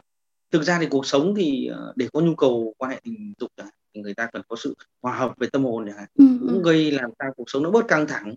thực 0.50 0.62
ra 0.62 0.78
thì 0.80 0.86
cuộc 0.90 1.06
sống 1.06 1.34
thì 1.34 1.66
ờ, 1.66 1.92
để 1.96 2.08
có 2.12 2.20
nhu 2.20 2.34
cầu 2.34 2.74
quan 2.78 2.90
hệ 2.90 3.00
tình 3.04 3.32
dục 3.40 3.50
thì 3.94 4.00
người 4.00 4.14
ta 4.14 4.28
cần 4.32 4.42
có 4.48 4.56
sự 4.56 4.74
hòa 5.02 5.16
hợp 5.16 5.34
về 5.38 5.48
tâm 5.52 5.64
hồn 5.64 5.86
chẳng 5.86 5.96
hạn 5.96 6.08
ừ, 6.14 6.24
cũng 6.40 6.62
ừ. 6.62 6.62
gây 6.64 6.90
làm 6.90 7.10
sao 7.18 7.32
cuộc 7.36 7.50
sống 7.50 7.62
nó 7.62 7.70
bớt 7.70 7.88
căng 7.88 8.06
thẳng 8.06 8.34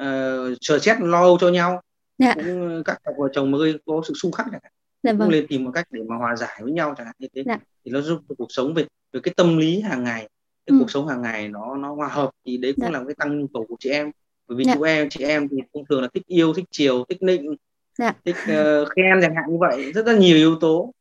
uh, 0.00 0.56
chờ 0.60 0.78
xét 0.78 1.00
lo 1.00 1.20
âu 1.20 1.38
cho 1.40 1.48
nhau 1.48 1.80
dạ. 2.18 2.34
cũng 2.34 2.82
các 2.84 2.98
cặp 3.04 3.14
vợ 3.18 3.28
chồng 3.32 3.58
gây 3.58 3.78
có 3.86 4.02
sự 4.08 4.14
xung 4.14 4.32
khắc 4.32 4.46
chẳng 4.50 4.60
hạn 4.62 4.72
dạ, 5.02 5.12
vâng. 5.12 5.18
cũng 5.18 5.30
nên 5.30 5.46
tìm 5.46 5.64
một 5.64 5.70
cách 5.74 5.86
để 5.90 6.00
mà 6.08 6.16
hòa 6.16 6.36
giải 6.36 6.60
với 6.62 6.72
nhau 6.72 6.94
chẳng 6.96 7.06
hạn 7.06 7.14
như 7.18 7.28
thế 7.34 7.42
dạ. 7.46 7.58
thì 7.84 7.90
nó 7.90 8.00
giúp 8.00 8.20
cho 8.28 8.34
cuộc 8.38 8.48
sống 8.48 8.74
về 8.74 8.84
về 9.12 9.20
cái 9.22 9.34
tâm 9.36 9.58
lý 9.58 9.80
hàng 9.80 10.04
ngày 10.04 10.28
cái 10.66 10.76
ừ. 10.76 10.76
cuộc 10.80 10.90
sống 10.90 11.08
hàng 11.08 11.22
ngày 11.22 11.48
nó 11.48 11.76
nó 11.76 11.94
hòa 11.94 12.08
hợp 12.08 12.30
thì 12.46 12.56
đấy 12.56 12.72
cũng 12.76 12.84
dạ. 12.84 12.90
là 12.90 13.04
cái 13.06 13.14
tăng 13.18 13.38
nhu 13.38 13.46
cầu 13.54 13.66
của 13.68 13.76
chị 13.80 13.90
em 13.90 14.10
bởi 14.48 14.56
vì 14.56 14.64
dạ. 14.64 14.74
chúng 14.74 14.82
em 14.82 15.08
chị 15.10 15.24
em 15.24 15.48
thì 15.48 15.56
thông 15.74 15.84
thường 15.88 16.02
là 16.02 16.08
thích 16.14 16.26
yêu 16.26 16.52
thích 16.52 16.64
chiều 16.70 17.04
thích 17.08 17.22
nịnh 17.22 17.54
dạ. 17.98 18.12
thích 18.24 18.36
uh, 18.42 18.88
khen 18.96 19.20
chẳng 19.22 19.34
hạn 19.34 19.44
như 19.50 19.56
vậy 19.60 19.92
rất 19.92 20.06
là 20.06 20.16
nhiều 20.16 20.36
yếu 20.36 20.56
tố 20.60 20.92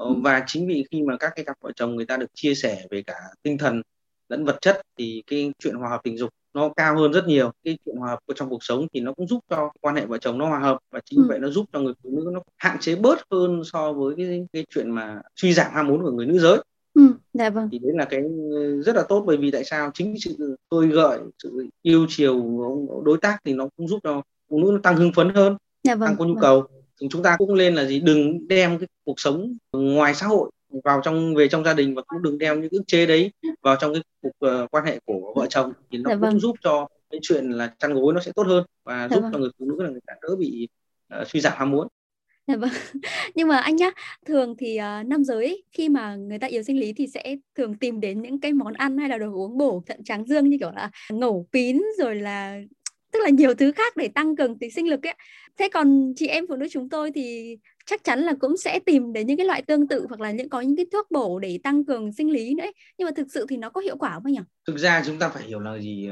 uh, 0.00 0.16
và 0.22 0.44
chính 0.46 0.66
vì 0.66 0.84
khi 0.90 1.02
mà 1.02 1.16
các 1.16 1.32
cái 1.36 1.44
cặp 1.44 1.56
vợ 1.60 1.72
chồng 1.76 1.96
người 1.96 2.06
ta 2.06 2.16
được 2.16 2.34
chia 2.34 2.54
sẻ 2.54 2.86
về 2.90 3.02
cả 3.02 3.14
tinh 3.42 3.58
thần 3.58 3.82
lẫn 4.28 4.44
vật 4.44 4.58
chất 4.60 4.80
thì 4.98 5.22
cái 5.26 5.52
chuyện 5.58 5.74
hòa 5.74 5.90
hợp 5.90 6.00
tình 6.04 6.18
dục 6.18 6.30
nó 6.54 6.68
cao 6.76 6.96
hơn 6.96 7.12
rất 7.12 7.26
nhiều 7.26 7.52
cái 7.64 7.78
chuyện 7.84 7.96
hòa 7.96 8.10
hợp 8.10 8.18
trong 8.34 8.48
cuộc 8.48 8.64
sống 8.64 8.86
thì 8.92 9.00
nó 9.00 9.12
cũng 9.12 9.26
giúp 9.26 9.40
cho 9.50 9.70
quan 9.80 9.96
hệ 9.96 10.06
vợ 10.06 10.18
chồng 10.18 10.38
nó 10.38 10.48
hòa 10.48 10.58
hợp 10.58 10.78
và 10.90 11.00
chính 11.04 11.18
ừ. 11.18 11.24
vậy 11.28 11.38
nó 11.38 11.48
giúp 11.48 11.66
cho 11.72 11.80
người 11.80 11.94
phụ 12.02 12.10
nữ 12.10 12.30
nó 12.32 12.40
hạn 12.56 12.76
chế 12.80 12.96
bớt 12.96 13.18
hơn 13.30 13.62
so 13.64 13.92
với 13.92 14.14
cái 14.16 14.46
cái 14.52 14.66
chuyện 14.74 14.90
mà 14.90 15.20
suy 15.36 15.52
giảm 15.52 15.72
ham 15.74 15.86
muốn 15.86 16.02
của 16.02 16.10
người 16.10 16.26
nữ 16.26 16.38
giới 16.38 16.62
Ừ, 16.94 17.14
dạ 17.38 17.50
vâng. 17.50 17.68
thì 17.72 17.78
đấy 17.78 17.92
là 17.94 18.04
cái 18.04 18.22
rất 18.84 18.96
là 18.96 19.02
tốt 19.08 19.24
bởi 19.26 19.36
vì 19.36 19.50
tại 19.50 19.64
sao 19.64 19.90
chính 19.94 20.14
sự 20.20 20.56
tôi 20.68 20.88
gợi 20.88 21.18
sự 21.42 21.66
yêu 21.82 22.06
chiều 22.08 22.42
đối 23.04 23.18
tác 23.18 23.38
thì 23.44 23.52
nó 23.52 23.68
cũng 23.76 23.88
giúp 23.88 23.98
cho 24.02 24.22
phụ 24.50 24.58
nữ 24.58 24.70
nó 24.72 24.78
tăng 24.82 24.96
hưng 24.96 25.12
phấn 25.12 25.28
hơn 25.34 25.56
dạ 25.84 25.94
vâng, 25.94 26.08
tăng 26.08 26.16
có 26.18 26.24
nhu 26.24 26.34
vâng. 26.34 26.42
cầu 26.42 26.66
thì 27.00 27.06
chúng 27.10 27.22
ta 27.22 27.36
cũng 27.38 27.54
lên 27.54 27.74
là 27.74 27.84
gì 27.84 28.00
đừng 28.00 28.48
đem 28.48 28.78
cái 28.78 28.88
cuộc 29.04 29.20
sống 29.20 29.56
ngoài 29.72 30.14
xã 30.14 30.26
hội 30.26 30.50
vào 30.84 31.00
trong 31.04 31.34
về 31.34 31.48
trong 31.48 31.64
gia 31.64 31.74
đình 31.74 31.94
và 31.94 32.02
cũng 32.06 32.22
đừng 32.22 32.38
đem 32.38 32.60
những 32.60 32.72
ức 32.72 32.82
chế 32.86 33.06
đấy 33.06 33.32
vào 33.62 33.76
trong 33.80 33.92
cái 33.92 34.02
cuộc 34.22 34.62
uh, 34.64 34.70
quan 34.70 34.84
hệ 34.84 35.00
của 35.04 35.32
vợ 35.36 35.46
chồng 35.50 35.72
thì 35.90 35.98
nó 35.98 36.10
dạ 36.10 36.14
cũng 36.14 36.20
vâng. 36.20 36.40
giúp 36.40 36.56
cho 36.60 36.88
cái 37.10 37.20
chuyện 37.22 37.50
là 37.50 37.74
chăn 37.78 37.94
gối 37.94 38.14
nó 38.14 38.20
sẽ 38.20 38.32
tốt 38.34 38.46
hơn 38.46 38.64
và 38.84 39.08
dạ 39.10 39.16
giúp 39.16 39.20
vâng. 39.22 39.32
cho 39.32 39.38
người 39.38 39.50
phụ 39.58 39.66
nữ 39.66 39.82
là 39.82 39.90
người 39.90 40.00
ta 40.06 40.14
đỡ 40.22 40.36
bị 40.36 40.68
uh, 41.20 41.28
suy 41.28 41.40
giảm 41.40 41.52
ham 41.56 41.70
muốn 41.70 41.88
Dạ 42.48 42.56
vâng. 42.56 42.70
Nhưng 43.34 43.48
mà 43.48 43.58
anh 43.58 43.76
nhá, 43.76 43.90
thường 44.26 44.54
thì 44.58 44.78
uh, 44.78 45.06
nam 45.06 45.24
giới 45.24 45.64
khi 45.72 45.88
mà 45.88 46.14
người 46.14 46.38
ta 46.38 46.46
yếu 46.46 46.62
sinh 46.62 46.80
lý 46.80 46.92
thì 46.92 47.06
sẽ 47.06 47.36
thường 47.56 47.74
tìm 47.74 48.00
đến 48.00 48.22
những 48.22 48.40
cái 48.40 48.52
món 48.52 48.72
ăn 48.72 48.98
hay 48.98 49.08
là 49.08 49.18
đồ 49.18 49.32
uống 49.32 49.58
bổ 49.58 49.82
thận 49.86 50.04
tráng 50.04 50.24
dương 50.26 50.48
như 50.48 50.56
kiểu 50.60 50.70
là 50.70 50.90
ngẫu 51.10 51.46
pín 51.52 51.82
rồi 51.98 52.14
là 52.14 52.60
tức 53.12 53.18
là 53.22 53.30
nhiều 53.30 53.54
thứ 53.54 53.72
khác 53.72 53.96
để 53.96 54.08
tăng 54.08 54.36
cường 54.36 54.58
tính 54.58 54.70
sinh 54.70 54.88
lực 54.88 55.06
ấy. 55.06 55.14
Thế 55.58 55.68
còn 55.68 56.12
chị 56.16 56.26
em 56.26 56.46
phụ 56.48 56.56
nữ 56.56 56.66
chúng 56.70 56.88
tôi 56.88 57.10
thì 57.14 57.56
chắc 57.86 58.04
chắn 58.04 58.20
là 58.20 58.34
cũng 58.40 58.56
sẽ 58.56 58.78
tìm 58.78 59.12
đến 59.12 59.26
những 59.26 59.36
cái 59.36 59.46
loại 59.46 59.62
tương 59.62 59.88
tự 59.88 60.06
hoặc 60.08 60.20
là 60.20 60.30
những 60.30 60.48
có 60.48 60.60
những 60.60 60.76
cái 60.76 60.86
thuốc 60.92 61.10
bổ 61.10 61.38
để 61.38 61.58
tăng 61.62 61.84
cường 61.84 62.12
sinh 62.12 62.30
lý 62.30 62.54
nữa. 62.54 62.64
Ấy. 62.64 62.72
Nhưng 62.98 63.06
mà 63.06 63.12
thực 63.16 63.26
sự 63.32 63.46
thì 63.48 63.56
nó 63.56 63.70
có 63.70 63.80
hiệu 63.80 63.96
quả 63.96 64.14
không 64.14 64.32
nhỉ? 64.32 64.38
Thực 64.66 64.78
ra 64.78 65.02
chúng 65.06 65.18
ta 65.18 65.28
phải 65.28 65.42
hiểu 65.42 65.60
là 65.60 65.78
gì 65.78 66.08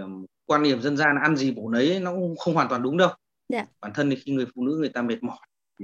quan 0.46 0.62
niệm 0.62 0.82
dân 0.82 0.96
gian 0.96 1.16
ăn 1.22 1.36
gì 1.36 1.50
bổ 1.50 1.68
nấy 1.68 2.00
nó 2.00 2.12
cũng 2.12 2.36
không 2.36 2.54
hoàn 2.54 2.68
toàn 2.68 2.82
đúng 2.82 2.96
đâu. 2.96 3.10
Dạ. 3.48 3.66
Bản 3.80 3.92
thân 3.94 4.10
thì 4.10 4.16
khi 4.16 4.32
người 4.32 4.46
phụ 4.54 4.62
nữ 4.62 4.76
người 4.78 4.88
ta 4.88 5.02
mệt 5.02 5.22
mỏi 5.22 5.38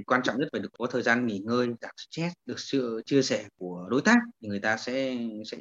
quan 0.05 0.21
trọng 0.23 0.39
nhất 0.39 0.49
phải 0.51 0.61
được 0.61 0.69
có 0.77 0.87
thời 0.87 1.01
gian 1.01 1.27
nghỉ 1.27 1.39
ngơi 1.39 1.67
giảm 1.81 1.91
stress 1.97 2.33
được 2.45 2.59
sự 2.59 3.01
chia 3.05 3.21
sẻ 3.21 3.45
của 3.57 3.87
đối 3.89 4.01
tác 4.01 4.17
thì 4.41 4.47
người 4.47 4.59
ta 4.59 4.77
sẽ 4.77 5.17
sẽ 5.45 5.57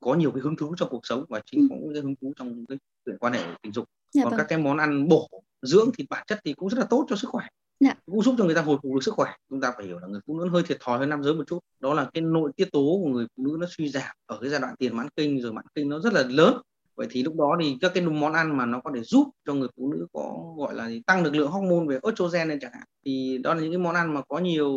có 0.00 0.14
nhiều 0.14 0.32
cái 0.32 0.40
hứng 0.40 0.56
thú 0.56 0.74
trong 0.78 0.88
cuộc 0.88 1.06
sống 1.06 1.24
và 1.28 1.40
chính 1.46 1.60
ừ. 1.60 1.66
có 1.70 1.76
cái 1.92 2.02
hứng 2.02 2.14
thú 2.20 2.32
trong 2.36 2.66
cái 2.66 2.78
chuyện 3.06 3.18
quan 3.18 3.32
hệ 3.32 3.44
tình 3.62 3.72
dục 3.72 3.84
dạ, 4.12 4.22
còn 4.22 4.30
vâng. 4.30 4.38
các 4.38 4.46
cái 4.48 4.58
món 4.58 4.78
ăn 4.78 5.08
bổ 5.08 5.28
dưỡng 5.62 5.90
thì 5.98 6.06
bản 6.10 6.24
chất 6.26 6.40
thì 6.44 6.52
cũng 6.54 6.70
rất 6.70 6.78
là 6.78 6.86
tốt 6.90 7.06
cho 7.08 7.16
sức 7.16 7.28
khỏe 7.30 7.46
dạ. 7.80 7.94
cũng 8.06 8.22
giúp 8.22 8.34
cho 8.38 8.44
người 8.44 8.54
ta 8.54 8.62
hồi 8.62 8.78
phục 8.82 8.94
được 8.94 9.02
sức 9.02 9.14
khỏe 9.14 9.32
chúng 9.50 9.60
ta 9.60 9.72
phải 9.76 9.86
hiểu 9.86 9.98
là 9.98 10.06
người 10.06 10.20
phụ 10.26 10.38
nữ 10.38 10.48
hơi 10.48 10.62
thiệt 10.62 10.76
thòi 10.80 10.98
hơn 10.98 11.08
nam 11.08 11.22
giới 11.22 11.34
một 11.34 11.44
chút 11.46 11.58
đó 11.80 11.94
là 11.94 12.10
cái 12.14 12.20
nội 12.20 12.52
tiết 12.56 12.72
tố 12.72 13.00
của 13.04 13.08
người 13.08 13.26
phụ 13.36 13.42
nữ 13.44 13.56
nó 13.60 13.66
suy 13.70 13.88
giảm 13.88 14.16
ở 14.26 14.38
cái 14.40 14.50
giai 14.50 14.60
đoạn 14.60 14.74
tiền 14.78 14.96
mãn 14.96 15.08
kinh 15.16 15.40
rồi 15.40 15.52
mãn 15.52 15.64
kinh 15.74 15.88
nó 15.88 16.00
rất 16.00 16.12
là 16.12 16.22
lớn 16.22 16.62
vậy 16.96 17.06
thì 17.10 17.22
lúc 17.22 17.36
đó 17.36 17.56
thì 17.60 17.76
các 17.80 17.92
cái 17.94 18.04
món 18.04 18.32
ăn 18.32 18.56
mà 18.56 18.66
nó 18.66 18.80
có 18.80 18.90
thể 18.94 19.00
giúp 19.00 19.28
cho 19.46 19.54
người 19.54 19.68
phụ 19.76 19.92
nữ 19.92 20.06
có 20.12 20.54
gọi 20.56 20.74
là 20.74 20.90
tăng 21.06 21.22
được 21.22 21.34
lượng 21.34 21.50
hormone 21.50 21.86
về 21.88 21.98
estrogen 22.02 22.48
lên 22.48 22.58
chẳng 22.60 22.72
hạn 22.72 22.82
thì 23.04 23.38
đó 23.42 23.54
là 23.54 23.60
những 23.60 23.70
cái 23.70 23.78
món 23.78 23.94
ăn 23.94 24.14
mà 24.14 24.22
có 24.28 24.38
nhiều 24.38 24.72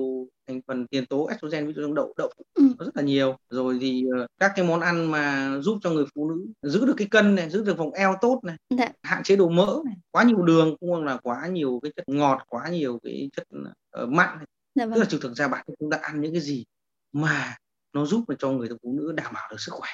thành 0.48 0.62
phần 0.68 0.88
tiền 0.88 1.06
tố 1.06 1.26
estrogen 1.26 1.68
ví 1.68 1.74
dụ 1.74 1.82
trong 1.82 1.96
đậu 1.96 2.14
đậu 2.18 2.32
ừ. 2.54 2.64
nó 2.80 2.86
rất 2.86 2.96
là 2.96 3.02
nhiều 3.02 3.36
rồi 3.50 3.78
thì 3.82 4.04
uh, 4.24 4.28
các 4.40 4.52
cái 4.56 4.66
món 4.66 4.80
ăn 4.80 5.12
mà 5.12 5.54
giúp 5.62 5.78
cho 5.82 5.90
người 5.90 6.06
phụ 6.16 6.30
nữ 6.30 6.70
giữ 6.70 6.86
được 6.86 6.94
cái 6.98 7.08
cân 7.12 7.36
này 7.36 7.50
giữ 7.50 7.64
được 7.64 7.78
vòng 7.78 7.92
eo 7.92 8.16
tốt 8.22 8.40
này 8.44 8.56
Đã. 8.70 8.76
Dạ. 8.78 8.92
hạn 9.04 9.24
chế 9.24 9.36
độ 9.36 9.50
mỡ 9.50 9.80
này 9.86 9.96
quá 10.12 10.24
nhiều 10.24 10.42
đường 10.42 10.76
cũng 10.80 11.04
là 11.04 11.18
quá 11.18 11.48
nhiều 11.48 11.80
cái 11.84 11.92
chất 11.96 12.10
ngọt 12.10 12.42
quá 12.48 12.70
nhiều 12.70 13.00
cái 13.04 13.30
chất 13.36 13.48
uh, 14.04 14.10
mặn 14.10 14.38
này. 14.38 14.46
Dạ 14.76 14.86
vâng. 14.86 14.94
tức 14.94 15.00
là 15.00 15.08
thực 15.10 15.22
thực 15.22 15.36
ra 15.36 15.48
bạn 15.48 15.66
chúng 15.80 15.90
ta 15.90 15.98
ăn 16.02 16.22
những 16.22 16.32
cái 16.32 16.42
gì 16.42 16.66
mà 17.12 17.58
nó 17.94 18.06
giúp 18.06 18.24
cho 18.40 18.50
người 18.52 18.70
phụ 18.84 18.94
nữ 18.98 19.12
đảm 19.12 19.34
bảo 19.34 19.48
được 19.52 19.60
sức 19.60 19.72
khỏe 19.74 19.90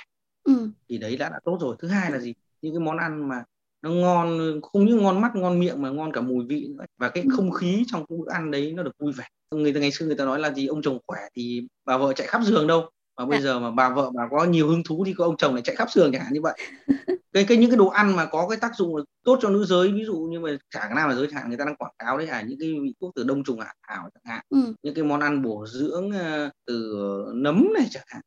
ừ. 0.46 0.70
thì 0.90 0.98
đấy 0.98 1.18
đã 1.18 1.30
là 1.30 1.40
tốt 1.46 1.58
rồi. 1.62 1.76
Thứ 1.80 1.88
hai 1.88 2.12
là 2.12 2.20
gì? 2.20 2.34
Những 2.62 2.74
cái 2.74 2.80
món 2.80 2.98
ăn 2.98 3.30
mà 3.30 3.44
nó 3.82 3.90
ngon 3.90 4.60
không 4.62 4.86
những 4.86 5.04
ngon 5.04 5.22
mắt 5.22 5.36
ngon 5.36 5.60
miệng 5.60 5.82
mà 5.82 5.90
ngon 5.90 6.12
cả 6.12 6.22
mùi 6.22 6.46
vị 6.46 6.68
nữa. 6.78 6.86
Và 6.98 7.10
cái 7.10 7.24
ừ. 7.24 7.30
không 7.36 7.52
khí 7.52 7.84
trong 7.88 8.06
cái 8.06 8.18
bữa 8.18 8.32
ăn 8.32 8.52
đấy 8.52 8.74
nó 8.76 8.84
được 8.84 8.98
vui 9.00 9.12
vẻ. 9.12 9.28
Người 9.52 9.74
ta 9.74 9.80
ngày 9.80 9.92
xưa 9.92 10.06
người 10.06 10.16
ta 10.16 10.26
nói 10.26 10.40
là 10.40 10.54
gì? 10.54 10.68
Ông 10.68 10.82
chồng 10.82 11.00
khỏe 11.08 11.20
thì 11.36 11.68
bà 11.86 11.98
vợ 11.98 12.14
chạy 12.14 12.28
khắp 12.28 12.42
giường 12.44 12.68
đâu. 12.68 12.90
Mà 13.18 13.26
bây 13.26 13.38
à. 13.38 13.42
giờ 13.42 13.60
mà 13.60 13.72
bà 13.72 13.90
vợ 13.90 14.12
bà 14.16 14.24
có 14.32 14.46
nhiều 14.46 14.68
hứng 14.68 14.84
thú 14.84 15.04
thì 15.06 15.14
có 15.14 15.26
ông 15.26 15.38
chồng 15.38 15.54
lại 15.54 15.62
chạy 15.62 15.76
khắp 15.76 15.92
giường 15.92 16.12
chẳng 16.12 16.24
hạn 16.24 16.34
như 16.34 16.42
vậy. 16.42 16.58
Cái 17.34 17.46
cái 17.48 17.58
những 17.58 17.70
cái 17.70 17.78
đồ 17.78 17.88
ăn 17.88 18.16
mà 18.16 18.26
có 18.26 18.48
cái 18.50 18.58
tác 18.62 18.76
dụng 18.76 18.96
tốt 19.24 19.40
cho 19.42 19.50
nữ 19.50 19.66
giới 19.66 19.92
ví 19.92 20.04
dụ 20.06 20.16
như 20.16 20.40
mà 20.40 20.50
cái 20.72 20.90
nào 20.96 21.08
mà 21.08 21.16
giới 21.16 21.28
hạn 21.34 21.48
người 21.50 21.58
ta 21.58 21.66
đang 21.66 21.76
quảng 21.76 21.94
cáo 22.00 22.18
đấy 22.18 22.28
à 22.28 22.42
những 22.42 22.60
cái 22.60 22.74
vị 22.84 22.94
thuốc 23.02 23.12
từ 23.16 23.24
đông 23.24 23.44
trùng 23.44 23.60
hạ 23.60 23.74
thảo 23.88 24.10
chẳng 24.14 24.24
hạn. 24.34 24.46
Ừ. 24.50 24.74
những 24.84 24.94
cái 24.94 25.04
món 25.04 25.20
ăn 25.20 25.42
bổ 25.42 25.66
dưỡng 25.68 26.10
uh, 26.10 26.52
từ 26.66 26.96
nấm 27.34 27.74
này 27.74 27.88
chẳng 27.92 28.04
hạn 28.08 28.22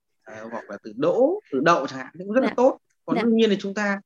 uh, 0.45 0.53
hoặc 0.53 0.71
là 0.71 0.77
từ 0.83 0.93
đỗ 0.97 1.41
từ 1.53 1.61
đậu 1.61 1.87
chẳng 1.87 1.99
hạn 1.99 2.15
cũng 2.19 2.33
rất 2.33 2.41
là 2.41 2.49
dạ. 2.49 2.55
tốt 2.57 2.79
còn 3.05 3.17
dạ. 3.17 3.23
đương 3.23 3.37
nhiên 3.37 3.51
thì 3.51 3.57
chúng 3.61 3.75
ta 3.75 4.01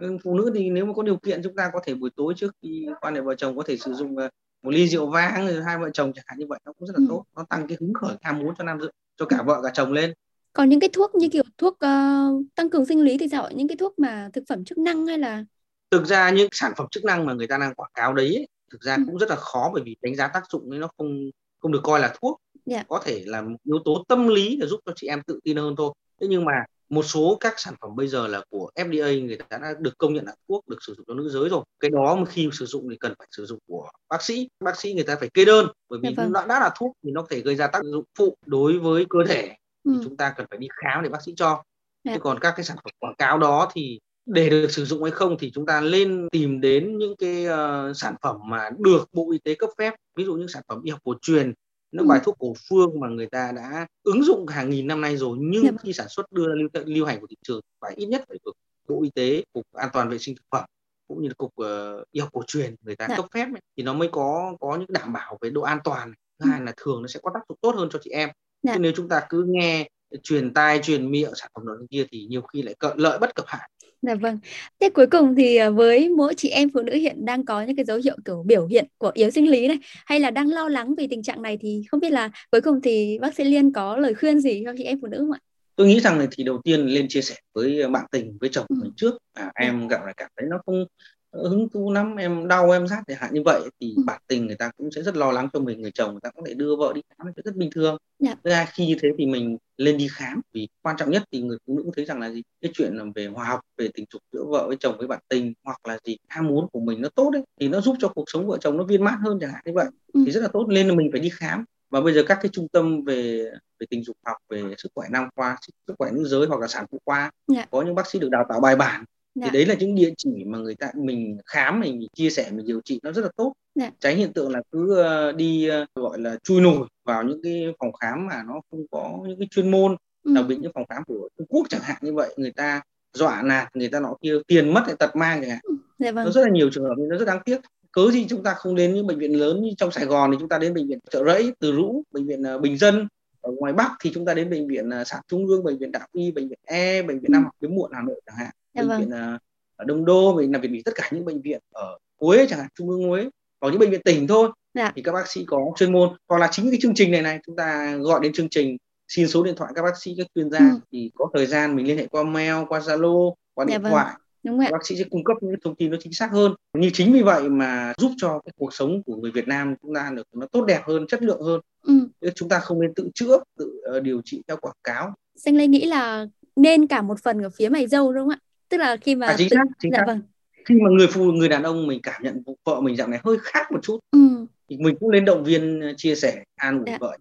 ừ, 0.00 0.16
phụ 0.24 0.34
nữ 0.34 0.50
thì 0.54 0.70
nếu 0.70 0.84
mà 0.84 0.92
có 0.92 1.02
điều 1.02 1.16
kiện 1.16 1.42
chúng 1.42 1.56
ta 1.56 1.70
có 1.72 1.80
thể 1.84 1.94
buổi 1.94 2.10
tối 2.16 2.34
trước 2.36 2.52
khi 2.62 2.86
quan 3.00 3.14
hệ 3.14 3.20
vợ 3.20 3.34
chồng 3.34 3.56
có 3.56 3.62
thể 3.66 3.76
sử 3.76 3.92
dụng 3.94 4.16
uh, 4.16 4.30
một 4.62 4.70
ly 4.70 4.88
rượu 4.88 5.10
vang 5.10 5.46
rồi 5.46 5.62
hai 5.66 5.78
vợ 5.78 5.90
chồng 5.90 6.12
chẳng 6.14 6.24
hạn 6.28 6.38
như 6.38 6.46
vậy 6.48 6.58
nó 6.64 6.72
cũng 6.72 6.86
rất 6.88 6.94
là 6.98 7.04
ừ. 7.04 7.06
tốt 7.08 7.24
nó 7.36 7.44
tăng 7.48 7.68
cái 7.68 7.76
hứng 7.80 7.94
khởi 7.94 8.16
ham 8.22 8.38
muốn 8.38 8.54
cho 8.58 8.64
nam 8.64 8.80
giới 8.80 8.90
cho 9.16 9.26
cả 9.26 9.42
vợ 9.42 9.60
cả 9.62 9.70
chồng 9.74 9.92
lên 9.92 10.12
còn 10.52 10.68
những 10.68 10.80
cái 10.80 10.90
thuốc 10.92 11.14
như 11.14 11.28
kiểu 11.28 11.42
thuốc 11.58 11.72
uh, 11.74 12.46
tăng 12.54 12.70
cường 12.70 12.86
sinh 12.86 13.00
lý 13.00 13.18
thì 13.18 13.28
sao 13.28 13.50
những 13.54 13.68
cái 13.68 13.76
thuốc 13.76 13.98
mà 13.98 14.30
thực 14.32 14.44
phẩm 14.48 14.64
chức 14.64 14.78
năng 14.78 15.06
hay 15.06 15.18
là 15.18 15.44
thực 15.90 16.06
ra 16.06 16.30
những 16.30 16.48
sản 16.52 16.72
phẩm 16.76 16.86
chức 16.90 17.04
năng 17.04 17.26
mà 17.26 17.32
người 17.32 17.46
ta 17.46 17.58
đang 17.58 17.74
quảng 17.74 17.90
cáo 17.94 18.14
đấy 18.14 18.34
ấy, 18.34 18.48
thực 18.72 18.80
ra 18.80 18.94
ừ. 18.94 19.02
cũng 19.06 19.18
rất 19.18 19.30
là 19.30 19.36
khó 19.36 19.70
bởi 19.74 19.82
vì 19.86 19.96
đánh 20.02 20.14
giá 20.14 20.28
tác 20.28 20.42
dụng 20.50 20.70
ấy 20.70 20.78
nó 20.78 20.88
không 20.98 21.30
không 21.58 21.72
được 21.72 21.80
coi 21.82 22.00
là 22.00 22.14
thuốc 22.20 22.40
yeah. 22.70 22.80
Dạ. 22.80 22.84
có 22.88 23.00
thể 23.04 23.22
là 23.26 23.42
một 23.42 23.56
yếu 23.64 23.78
tố 23.84 24.04
tâm 24.08 24.28
lý 24.28 24.56
để 24.60 24.66
giúp 24.66 24.80
cho 24.86 24.92
chị 24.96 25.06
em 25.06 25.22
tự 25.26 25.40
tin 25.44 25.56
hơn 25.56 25.74
thôi 25.76 25.92
thế 26.20 26.26
nhưng 26.26 26.44
mà 26.44 26.64
một 26.88 27.02
số 27.02 27.36
các 27.40 27.54
sản 27.56 27.74
phẩm 27.80 27.96
bây 27.96 28.08
giờ 28.08 28.26
là 28.26 28.42
của 28.50 28.70
FDA 28.74 29.26
người 29.26 29.36
ta 29.36 29.58
đã 29.58 29.74
được 29.78 29.98
công 29.98 30.14
nhận 30.14 30.24
là 30.24 30.34
thuốc 30.48 30.68
được 30.68 30.76
sử 30.86 30.94
dụng 30.94 31.06
cho 31.08 31.14
nữ 31.14 31.28
giới 31.28 31.48
rồi 31.48 31.64
cái 31.80 31.90
đó 31.90 32.16
mà 32.16 32.24
khi 32.24 32.48
sử 32.52 32.66
dụng 32.66 32.86
thì 32.90 32.96
cần 33.00 33.14
phải 33.18 33.28
sử 33.30 33.46
dụng 33.46 33.58
của 33.66 33.90
bác 34.08 34.22
sĩ 34.22 34.48
bác 34.60 34.80
sĩ 34.80 34.94
người 34.94 35.04
ta 35.04 35.16
phải 35.20 35.28
kê 35.34 35.44
đơn 35.44 35.66
bởi 35.88 36.00
vì 36.02 36.14
dạ 36.16 36.24
vâng. 36.24 36.48
đã 36.48 36.60
là 36.60 36.70
thuốc 36.78 36.92
thì 37.04 37.10
nó 37.10 37.22
có 37.22 37.28
thể 37.30 37.40
gây 37.40 37.56
ra 37.56 37.66
tác 37.66 37.82
dụng 37.84 38.04
phụ 38.18 38.36
đối 38.46 38.78
với 38.78 39.06
cơ 39.10 39.18
thể 39.28 39.56
ừ. 39.84 39.92
thì 39.94 40.00
chúng 40.04 40.16
ta 40.16 40.34
cần 40.36 40.46
phải 40.50 40.58
đi 40.58 40.68
khám 40.70 41.02
để 41.02 41.08
bác 41.08 41.22
sĩ 41.22 41.32
cho 41.36 41.48
yeah. 41.48 41.64
Dạ. 42.04 42.14
chứ 42.14 42.20
còn 42.20 42.38
các 42.40 42.54
cái 42.56 42.64
sản 42.64 42.76
phẩm 42.76 42.92
quảng 42.98 43.14
cáo 43.18 43.38
đó 43.38 43.70
thì 43.74 44.00
để 44.26 44.50
được 44.50 44.70
sử 44.70 44.84
dụng 44.84 45.02
hay 45.02 45.12
không 45.12 45.36
thì 45.38 45.50
chúng 45.54 45.66
ta 45.66 45.80
lên 45.80 46.28
tìm 46.32 46.60
đến 46.60 46.98
những 46.98 47.16
cái 47.16 47.46
uh, 47.46 47.96
sản 47.96 48.14
phẩm 48.22 48.36
mà 48.44 48.70
được 48.78 49.08
bộ 49.12 49.32
y 49.32 49.38
tế 49.38 49.54
cấp 49.54 49.70
phép 49.78 49.94
ví 50.16 50.24
dụ 50.24 50.34
như 50.34 50.46
sản 50.46 50.62
phẩm 50.68 50.82
y 50.84 50.90
học 50.90 51.00
cổ 51.04 51.14
truyền 51.22 51.52
nó 51.96 52.02
ừ. 52.02 52.06
bài 52.06 52.20
thuốc 52.24 52.36
cổ 52.38 52.54
phương 52.68 53.00
mà 53.00 53.08
người 53.08 53.26
ta 53.26 53.52
đã 53.56 53.86
ứng 54.02 54.22
dụng 54.22 54.46
hàng 54.46 54.70
nghìn 54.70 54.86
năm 54.86 55.00
nay 55.00 55.16
rồi 55.16 55.38
nhưng. 55.40 55.64
Dạ. 55.64 55.70
khi 55.82 55.92
sản 55.92 56.08
xuất 56.08 56.32
đưa 56.32 56.48
ra 56.48 56.54
lưu, 56.54 56.68
lưu 56.86 57.06
hành 57.06 57.20
của 57.20 57.26
thị 57.30 57.36
trường 57.42 57.60
phải 57.80 57.94
ít 57.96 58.06
nhất 58.06 58.24
phải 58.28 58.38
được 58.44 58.52
bộ 58.88 59.02
y 59.02 59.10
tế 59.10 59.44
cục 59.52 59.66
an 59.72 59.88
toàn 59.92 60.08
vệ 60.08 60.18
sinh 60.18 60.36
thực 60.36 60.44
phẩm 60.50 60.64
cũng 61.08 61.22
như 61.22 61.28
cục 61.36 61.52
uh, 61.60 62.04
y 62.10 62.20
học 62.20 62.30
cổ 62.32 62.42
truyền 62.46 62.74
người 62.82 62.96
ta. 62.96 63.06
Dạ. 63.08 63.16
cấp 63.16 63.26
phép 63.34 63.46
ấy, 63.52 63.60
thì 63.76 63.82
nó 63.82 63.94
mới 63.94 64.08
có 64.12 64.56
có 64.60 64.76
những 64.76 64.92
đảm 64.92 65.12
bảo 65.12 65.38
về 65.40 65.50
độ 65.50 65.62
an 65.62 65.78
toàn 65.84 66.12
thứ 66.38 66.50
ừ. 66.50 66.50
hai 66.50 66.60
là 66.60 66.72
thường 66.76 67.02
nó 67.02 67.08
sẽ 67.08 67.20
có 67.22 67.30
tác 67.34 67.40
dụng 67.48 67.58
tốt 67.60 67.74
hơn 67.76 67.88
cho 67.92 67.98
chị 68.02 68.10
em 68.10 68.28
yeah. 68.68 68.80
nếu 68.80 68.92
chúng 68.96 69.08
ta 69.08 69.26
cứ 69.28 69.44
nghe 69.48 69.88
truyền 70.22 70.54
tai 70.54 70.80
truyền 70.82 71.10
miệng 71.10 71.34
sản 71.34 71.50
phẩm 71.54 71.66
đó 71.66 71.74
kia 71.90 72.06
thì 72.12 72.26
nhiều 72.30 72.42
khi 72.42 72.62
lại 72.62 72.74
cận 72.78 72.98
lợi 72.98 73.18
bất 73.18 73.34
cập 73.34 73.44
hại 73.48 73.70
Dạ 74.02 74.14
vâng. 74.14 74.38
Thế 74.80 74.90
cuối 74.90 75.06
cùng 75.06 75.34
thì 75.34 75.56
à, 75.56 75.70
với 75.70 76.08
mỗi 76.08 76.34
chị 76.34 76.48
em 76.48 76.70
phụ 76.74 76.82
nữ 76.82 76.94
hiện 76.94 77.24
đang 77.24 77.44
có 77.44 77.62
những 77.62 77.76
cái 77.76 77.84
dấu 77.84 77.98
hiệu 78.04 78.16
kiểu 78.24 78.42
biểu 78.46 78.66
hiện 78.66 78.86
của 78.98 79.10
yếu 79.14 79.30
sinh 79.30 79.50
lý 79.50 79.68
này 79.68 79.78
hay 80.06 80.20
là 80.20 80.30
đang 80.30 80.48
lo 80.50 80.68
lắng 80.68 80.94
vì 80.98 81.06
tình 81.06 81.22
trạng 81.22 81.42
này 81.42 81.58
thì 81.60 81.82
không 81.90 82.00
biết 82.00 82.12
là 82.12 82.30
cuối 82.50 82.60
cùng 82.60 82.80
thì 82.80 83.18
bác 83.20 83.34
sĩ 83.34 83.44
Liên 83.44 83.72
có 83.72 83.96
lời 83.96 84.14
khuyên 84.14 84.40
gì 84.40 84.62
cho 84.64 84.72
chị 84.78 84.84
em 84.84 84.98
phụ 85.00 85.06
nữ 85.06 85.18
không 85.18 85.32
ạ? 85.32 85.38
Tôi 85.76 85.86
nghĩ 85.86 86.00
rằng 86.00 86.26
thì 86.30 86.44
đầu 86.44 86.60
tiên 86.64 86.86
lên 86.86 87.08
chia 87.08 87.20
sẻ 87.22 87.34
với 87.54 87.88
bạn 87.88 88.04
tình 88.10 88.38
với 88.40 88.50
chồng 88.52 88.66
ừ. 88.68 88.76
mình 88.82 88.92
trước 88.96 89.18
à, 89.32 89.50
em 89.54 89.88
gặp 89.88 90.00
là 90.06 90.12
cảm 90.16 90.30
thấy 90.36 90.46
nó 90.50 90.58
không 90.66 90.84
hứng 91.32 91.68
thú 91.68 91.92
lắm 91.92 92.16
em 92.16 92.48
đau 92.48 92.70
em 92.70 92.86
rát 92.86 93.04
chẳng 93.06 93.18
hạn 93.20 93.34
như 93.34 93.42
vậy 93.44 93.60
thì 93.80 93.94
ừ. 93.96 94.02
bản 94.06 94.20
tình 94.28 94.46
người 94.46 94.56
ta 94.56 94.70
cũng 94.76 94.90
sẽ 94.90 95.02
rất 95.02 95.16
lo 95.16 95.32
lắng 95.32 95.48
cho 95.52 95.60
mình 95.60 95.82
người 95.82 95.90
chồng 95.90 96.10
người 96.10 96.20
ta 96.22 96.30
có 96.36 96.42
thể 96.46 96.54
đưa 96.54 96.76
vợ 96.76 96.92
đi 96.94 97.00
khám 97.08 97.26
thì 97.36 97.42
rất 97.44 97.56
bình 97.56 97.70
thường 97.74 97.96
dạ. 98.18 98.34
thứ 98.44 98.50
hai 98.50 98.66
khi 98.72 98.86
như 98.86 98.96
thế 99.02 99.08
thì 99.18 99.26
mình 99.26 99.56
lên 99.76 99.96
đi 99.96 100.08
khám 100.10 100.40
vì 100.52 100.68
quan 100.82 100.96
trọng 100.98 101.10
nhất 101.10 101.22
thì 101.32 101.42
người 101.42 101.58
phụ 101.66 101.76
nữ 101.76 101.82
cũng 101.82 101.92
thấy 101.96 102.04
rằng 102.04 102.20
là 102.20 102.30
gì 102.30 102.42
cái 102.60 102.70
chuyện 102.74 102.96
là 102.96 103.04
về 103.14 103.26
hòa 103.26 103.44
học 103.44 103.60
về 103.76 103.88
tình 103.94 104.04
dục 104.12 104.22
giữa 104.32 104.44
vợ 104.44 104.64
với 104.68 104.76
chồng 104.80 104.98
với 104.98 105.06
bạn 105.06 105.20
tình 105.28 105.52
hoặc 105.64 105.86
là 105.86 105.98
gì 106.04 106.16
ham 106.28 106.46
muốn 106.46 106.68
của 106.72 106.80
mình 106.80 107.02
nó 107.02 107.08
tốt 107.08 107.30
đấy 107.30 107.42
thì 107.60 107.68
nó 107.68 107.80
giúp 107.80 107.96
cho 107.98 108.08
cuộc 108.08 108.24
sống 108.26 108.46
vợ 108.46 108.58
chồng 108.60 108.76
nó 108.76 108.84
viên 108.84 109.04
mãn 109.04 109.18
hơn 109.20 109.38
chẳng 109.40 109.52
hạn 109.52 109.62
như 109.66 109.72
vậy 109.74 109.86
ừ. 110.12 110.22
thì 110.26 110.32
rất 110.32 110.40
là 110.40 110.48
tốt 110.48 110.66
nên 110.68 110.88
là 110.88 110.94
mình 110.94 111.08
phải 111.12 111.20
đi 111.20 111.28
khám 111.32 111.64
và 111.90 112.00
bây 112.00 112.14
giờ 112.14 112.22
các 112.26 112.38
cái 112.42 112.50
trung 112.52 112.68
tâm 112.68 113.04
về 113.04 113.50
về 113.80 113.86
tình 113.90 114.04
dục 114.04 114.16
học 114.26 114.36
về 114.48 114.62
sức 114.78 114.88
khỏe 114.94 115.08
nam 115.10 115.28
khoa 115.36 115.56
sức 115.86 115.94
khỏe 115.98 116.10
nữ 116.12 116.24
giới 116.24 116.46
hoặc 116.46 116.60
là 116.60 116.66
sản 116.66 116.84
phụ 116.90 116.98
khoa 117.04 117.30
dạ. 117.46 117.66
có 117.70 117.82
những 117.82 117.94
bác 117.94 118.06
sĩ 118.06 118.18
được 118.18 118.28
đào 118.30 118.46
tạo 118.48 118.60
bài 118.60 118.76
bản 118.76 119.04
dạ. 119.36 119.46
thì 119.46 119.58
đấy 119.58 119.66
là 119.66 119.74
những 119.74 119.94
địa 119.94 120.12
chỉ 120.16 120.44
mà 120.46 120.58
người 120.58 120.74
ta 120.74 120.90
mình 120.94 121.38
khám 121.46 121.80
mình 121.80 122.06
chia 122.14 122.30
sẻ 122.30 122.50
mình 122.50 122.66
điều 122.66 122.80
trị 122.80 123.00
nó 123.02 123.12
rất 123.12 123.22
là 123.22 123.30
tốt 123.36 123.52
dạ. 123.74 123.90
tránh 124.00 124.16
hiện 124.16 124.32
tượng 124.32 124.50
là 124.50 124.62
cứ 124.72 125.04
uh, 125.30 125.36
đi 125.36 125.70
uh, 125.82 125.88
gọi 125.94 126.20
là 126.20 126.36
chui 126.44 126.60
nổi 126.60 126.88
vào 127.04 127.22
những 127.22 127.42
cái 127.42 127.66
phòng 127.78 127.92
khám 127.92 128.26
mà 128.26 128.42
nó 128.46 128.60
không 128.70 128.86
có 128.90 129.18
những 129.28 129.38
cái 129.38 129.48
chuyên 129.50 129.70
môn 129.70 129.96
ừ. 130.22 130.32
đặc 130.34 130.44
biệt 130.48 130.56
những 130.60 130.72
phòng 130.74 130.86
khám 130.88 131.02
của 131.06 131.28
Trung 131.38 131.46
Quốc 131.46 131.66
chẳng 131.70 131.80
hạn 131.84 131.96
như 132.02 132.12
vậy 132.12 132.34
người 132.36 132.52
ta 132.52 132.80
dọa 133.12 133.42
nạt 133.42 133.76
người 133.76 133.88
ta 133.88 134.00
nói 134.00 134.14
kia 134.22 134.34
tiền 134.46 134.74
mất 134.74 134.82
hay 134.86 134.94
tật 134.98 135.16
mang 135.16 135.40
chẳng 135.40 135.50
hạn 135.50 135.60
ừ. 135.62 135.74
dạ 135.98 136.12
vâng. 136.12 136.24
nó 136.24 136.30
rất 136.30 136.42
là 136.42 136.50
nhiều 136.52 136.70
trường 136.72 136.84
hợp 136.84 136.94
nên 136.98 137.08
nó 137.08 137.18
rất 137.18 137.24
đáng 137.24 137.40
tiếc 137.44 137.60
cớ 137.92 138.10
gì 138.10 138.26
chúng 138.28 138.42
ta 138.42 138.54
không 138.54 138.74
đến 138.74 138.94
những 138.94 139.06
bệnh 139.06 139.18
viện 139.18 139.38
lớn 139.38 139.62
như 139.62 139.70
trong 139.78 139.90
Sài 139.90 140.04
Gòn 140.04 140.30
thì 140.30 140.36
chúng 140.40 140.48
ta 140.48 140.58
đến 140.58 140.74
bệnh 140.74 140.88
viện 140.88 140.98
chợ 141.10 141.24
rẫy 141.26 141.52
từ 141.58 141.72
rũ 141.72 142.02
bệnh 142.12 142.26
viện 142.26 142.42
uh, 142.56 142.60
bình 142.60 142.78
dân 142.78 143.08
ở 143.40 143.52
ngoài 143.56 143.72
Bắc 143.72 143.92
thì 144.00 144.10
chúng 144.14 144.24
ta 144.24 144.34
đến 144.34 144.50
bệnh 144.50 144.68
viện 144.68 144.90
sản 145.06 145.20
trung 145.28 145.46
ương 145.46 145.64
bệnh 145.64 145.78
viện 145.78 145.92
đại 145.92 146.08
y 146.12 146.30
bệnh 146.30 146.48
viện 146.48 146.58
e 146.64 147.02
bệnh 147.02 147.20
viện 147.20 147.32
nam 147.32 147.44
học 147.44 147.52
tuyến 147.60 147.74
muộn 147.74 147.90
Hà 147.94 148.02
Nội 148.02 148.20
chẳng 148.26 148.36
hạn 148.38 148.50
bệnh 148.76 148.88
vâng. 148.88 149.00
viện 149.00 149.34
uh, 149.34 149.40
ở 149.76 149.84
Đông 149.84 150.04
Đô 150.04 150.32
bệnh 150.36 150.52
là 150.52 150.58
viện 150.58 150.82
tất 150.84 150.92
cả 150.94 151.08
những 151.12 151.24
bệnh 151.24 151.42
viện 151.42 151.60
ở 151.72 151.98
Huế 152.20 152.46
chẳng 152.50 152.58
hạn 152.58 152.68
trung 152.74 152.88
ương 152.88 153.08
Huế 153.08 153.28
hoặc 153.60 153.70
những 153.70 153.78
bệnh 153.78 153.90
viện 153.90 154.02
tỉnh 154.02 154.26
thôi 154.26 154.50
dạ. 154.74 154.92
thì 154.96 155.02
các 155.02 155.12
bác 155.12 155.30
sĩ 155.30 155.44
có 155.46 155.72
chuyên 155.76 155.92
môn 155.92 156.08
hoặc 156.28 156.38
là 156.38 156.48
chính 156.52 156.70
cái 156.70 156.78
chương 156.82 156.94
trình 156.94 157.10
này 157.10 157.22
này 157.22 157.38
chúng 157.46 157.56
ta 157.56 157.96
gọi 157.96 158.20
đến 158.22 158.32
chương 158.32 158.48
trình 158.48 158.76
xin 159.08 159.28
số 159.28 159.42
điện 159.42 159.54
thoại 159.56 159.72
các 159.74 159.82
bác 159.82 159.98
sĩ 160.00 160.14
các 160.18 160.26
chuyên 160.34 160.50
gia 160.50 160.58
ừ. 160.58 160.80
thì 160.92 161.10
có 161.14 161.30
thời 161.34 161.46
gian 161.46 161.76
mình 161.76 161.86
liên 161.86 161.98
hệ 161.98 162.06
qua 162.06 162.22
mail 162.22 162.54
qua 162.68 162.78
zalo 162.80 163.34
qua 163.54 163.66
dạ 163.68 163.74
điện 163.74 163.82
vâng. 163.82 163.92
thoại 163.92 164.14
Đúng 164.42 164.58
bác 164.58 164.86
sĩ 164.86 164.96
sẽ 164.96 165.04
cung 165.10 165.24
cấp 165.24 165.36
những 165.40 165.54
thông 165.64 165.74
tin 165.74 165.90
nó 165.90 165.96
chính 166.00 166.12
xác 166.12 166.32
hơn 166.32 166.54
như 166.78 166.90
chính 166.92 167.12
vì 167.12 167.22
vậy 167.22 167.48
mà 167.48 167.92
giúp 167.98 168.12
cho 168.16 168.40
cái 168.44 168.52
cuộc 168.58 168.74
sống 168.74 169.02
của 169.02 169.16
người 169.16 169.30
Việt 169.30 169.48
Nam 169.48 169.74
chúng 169.82 169.94
ta 169.94 170.10
được 170.16 170.26
nó 170.32 170.46
tốt 170.52 170.64
đẹp 170.64 170.80
hơn 170.86 171.06
chất 171.06 171.22
lượng 171.22 171.42
hơn 171.42 171.60
ừ. 171.82 172.08
chúng 172.34 172.48
ta 172.48 172.58
không 172.58 172.80
nên 172.80 172.94
tự 172.94 173.08
chữa 173.14 173.38
tự 173.58 173.82
uh, 173.96 174.02
điều 174.02 174.22
trị 174.24 174.42
theo 174.48 174.56
quảng 174.56 174.76
cáo 174.84 175.14
Sinh 175.36 175.56
Lê 175.56 175.66
nghĩ 175.66 175.84
là 175.84 176.26
nên 176.56 176.86
cả 176.86 177.02
một 177.02 177.22
phần 177.22 177.42
ở 177.42 177.50
phía 177.50 177.68
mày 177.68 177.86
dâu 177.86 178.12
đúng 178.12 178.28
không 178.28 178.38
ạ 178.42 178.45
tức 178.68 178.76
là 178.76 178.96
khi 178.96 179.14
mà 179.14 179.26
à, 179.26 179.34
chính 179.38 179.48
tự... 179.50 179.54
xác 179.56 179.64
chính 179.78 179.92
dạ, 179.92 179.98
xác 179.98 180.04
vâng. 180.06 180.20
khi 180.64 180.74
mà 180.74 180.90
người 180.90 181.06
phụ 181.06 181.24
người 181.32 181.48
đàn 181.48 181.62
ông 181.62 181.86
mình 181.86 182.00
cảm 182.02 182.22
nhận 182.22 182.42
vợ 182.64 182.80
mình 182.80 182.96
dạo 182.96 183.08
này 183.08 183.20
hơi 183.24 183.36
khác 183.42 183.72
một 183.72 183.78
chút 183.82 183.98
ừ. 184.10 184.46
thì 184.70 184.76
mình 184.76 184.96
cũng 185.00 185.10
nên 185.10 185.24
động 185.24 185.44
viên 185.44 185.80
ờ, 185.80 185.92
chia 185.96 186.14
sẻ 186.14 186.44
an 186.56 186.78
ủi 186.78 186.84
dạ. 186.86 186.98
vợ 187.00 187.16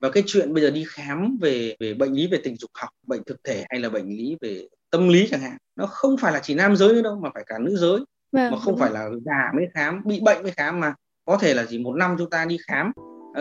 và 0.00 0.10
cái 0.10 0.22
chuyện 0.26 0.54
bây 0.54 0.62
giờ 0.62 0.70
đi 0.70 0.84
khám 0.88 1.38
về 1.40 1.76
về 1.80 1.94
bệnh 1.94 2.12
lý 2.12 2.26
về 2.26 2.38
tình 2.44 2.56
dục 2.56 2.70
học 2.74 2.90
bệnh 3.06 3.24
thực 3.24 3.44
thể 3.44 3.64
hay 3.70 3.80
là 3.80 3.88
bệnh 3.88 4.08
lý 4.08 4.36
về 4.40 4.66
tâm 4.90 5.08
lý 5.08 5.28
chẳng 5.30 5.40
hạn 5.40 5.56
nó 5.76 5.86
không 5.86 6.16
phải 6.16 6.32
là 6.32 6.40
chỉ 6.42 6.54
nam 6.54 6.76
giới 6.76 6.92
nữa 6.92 7.02
đâu 7.02 7.20
mà 7.22 7.30
phải 7.34 7.44
cả 7.46 7.58
nữ 7.58 7.76
giới 7.76 8.00
vâng, 8.32 8.50
mà 8.50 8.58
không 8.58 8.78
phải 8.78 8.90
là 8.90 9.08
già 9.24 9.52
mới 9.56 9.66
khám 9.74 10.02
bị 10.04 10.20
bệnh 10.20 10.42
mới 10.42 10.52
khám 10.52 10.80
mà 10.80 10.94
có 11.24 11.36
thể 11.36 11.54
là 11.54 11.66
chỉ 11.68 11.78
một 11.78 11.96
năm 11.96 12.14
chúng 12.18 12.30
ta 12.30 12.44
đi 12.44 12.56
khám 12.66 12.92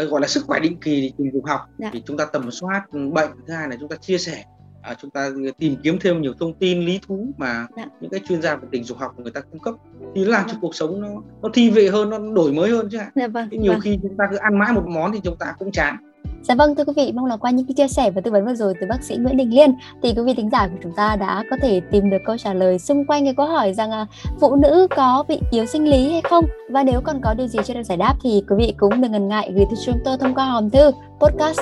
uh, 0.03 0.09
gọi 0.09 0.21
là 0.21 0.27
sức 0.27 0.43
khỏe 0.45 0.59
định 0.59 0.77
kỳ 0.81 1.11
tình 1.17 1.31
dục 1.33 1.45
học 1.45 1.61
dạ. 1.77 1.89
thì 1.93 2.03
chúng 2.05 2.17
ta 2.17 2.25
tầm 2.25 2.51
soát 2.51 2.83
bệnh 3.13 3.29
thứ 3.47 3.53
hai 3.53 3.67
là 3.69 3.75
chúng 3.79 3.89
ta 3.89 3.95
chia 3.95 4.17
sẻ 4.17 4.43
à, 4.81 4.95
chúng 5.01 5.11
ta 5.11 5.29
tìm 5.57 5.75
kiếm 5.83 5.97
thêm 6.01 6.21
nhiều 6.21 6.33
thông 6.39 6.53
tin 6.53 6.85
lý 6.85 6.99
thú 7.07 7.27
mà 7.37 7.67
dạ. 7.77 7.85
những 8.01 8.11
cái 8.11 8.19
chuyên 8.29 8.41
gia 8.41 8.55
về 8.55 8.67
tình 8.71 8.83
dục 8.83 8.97
học 8.97 9.19
người 9.19 9.31
ta 9.31 9.41
cung 9.41 9.59
cấp 9.59 9.75
thì 10.15 10.25
làm 10.25 10.43
cho 10.47 10.53
dạ. 10.53 10.59
cuộc 10.61 10.75
sống 10.75 11.01
nó 11.01 11.07
nó 11.41 11.49
thi 11.53 11.69
vị 11.69 11.87
hơn 11.87 12.09
nó 12.09 12.19
đổi 12.33 12.53
mới 12.53 12.69
hơn 12.69 12.87
chứ 12.91 12.97
ạ 12.97 13.11
dạ, 13.15 13.27
vâng, 13.27 13.49
nhiều 13.51 13.71
vâng. 13.71 13.81
khi 13.81 13.99
chúng 14.01 14.17
ta 14.17 14.25
cứ 14.31 14.37
ăn 14.37 14.59
mãi 14.59 14.73
một 14.73 14.83
món 14.87 15.11
thì 15.11 15.19
chúng 15.23 15.37
ta 15.37 15.53
cũng 15.59 15.71
chán 15.71 15.97
Dạ 16.41 16.55
vâng 16.55 16.75
thưa 16.75 16.83
quý 16.83 16.93
vị, 16.95 17.11
mong 17.15 17.25
là 17.25 17.37
qua 17.37 17.51
những 17.51 17.65
cái 17.65 17.73
chia 17.73 17.87
sẻ 17.87 18.11
và 18.11 18.21
tư 18.21 18.31
vấn 18.31 18.45
vừa 18.45 18.53
rồi 18.53 18.73
từ 18.81 18.87
bác 18.89 19.03
sĩ 19.03 19.15
Nguyễn 19.15 19.37
Đình 19.37 19.55
Liên 19.55 19.73
thì 20.03 20.13
quý 20.13 20.23
vị 20.25 20.33
thính 20.33 20.49
giả 20.51 20.67
của 20.67 20.77
chúng 20.83 20.91
ta 20.95 21.15
đã 21.15 21.43
có 21.49 21.57
thể 21.61 21.81
tìm 21.91 22.09
được 22.09 22.17
câu 22.25 22.37
trả 22.37 22.53
lời 22.53 22.79
xung 22.79 23.05
quanh 23.05 23.23
cái 23.23 23.33
câu 23.37 23.45
hỏi 23.45 23.73
rằng 23.73 23.91
à, 23.91 24.07
phụ 24.41 24.55
nữ 24.55 24.87
có 24.95 25.23
bị 25.27 25.39
yếu 25.51 25.65
sinh 25.65 25.89
lý 25.89 26.11
hay 26.11 26.21
không 26.21 26.45
và 26.69 26.83
nếu 26.83 27.01
còn 27.03 27.21
có 27.23 27.33
điều 27.33 27.47
gì 27.47 27.59
chưa 27.65 27.73
được 27.73 27.83
giải 27.83 27.97
đáp 27.97 28.15
thì 28.23 28.43
quý 28.49 28.55
vị 28.57 28.73
cũng 28.77 29.01
đừng 29.01 29.11
ngần 29.11 29.27
ngại 29.27 29.51
gửi 29.55 29.65
thư 29.69 29.75
chúng 29.85 29.99
tôi 30.05 30.17
thông 30.17 30.35
qua 30.35 30.45
hòm 30.45 30.69
thư 30.69 30.91
podcast 31.19 31.59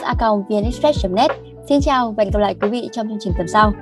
net 1.09 1.31
Xin 1.69 1.81
chào 1.81 2.11
và 2.11 2.23
hẹn 2.23 2.31
gặp 2.31 2.39
lại 2.39 2.55
quý 2.61 2.69
vị 2.69 2.89
trong 2.91 3.07
chương 3.07 3.17
trình 3.19 3.33
tuần 3.37 3.47
sau. 3.47 3.73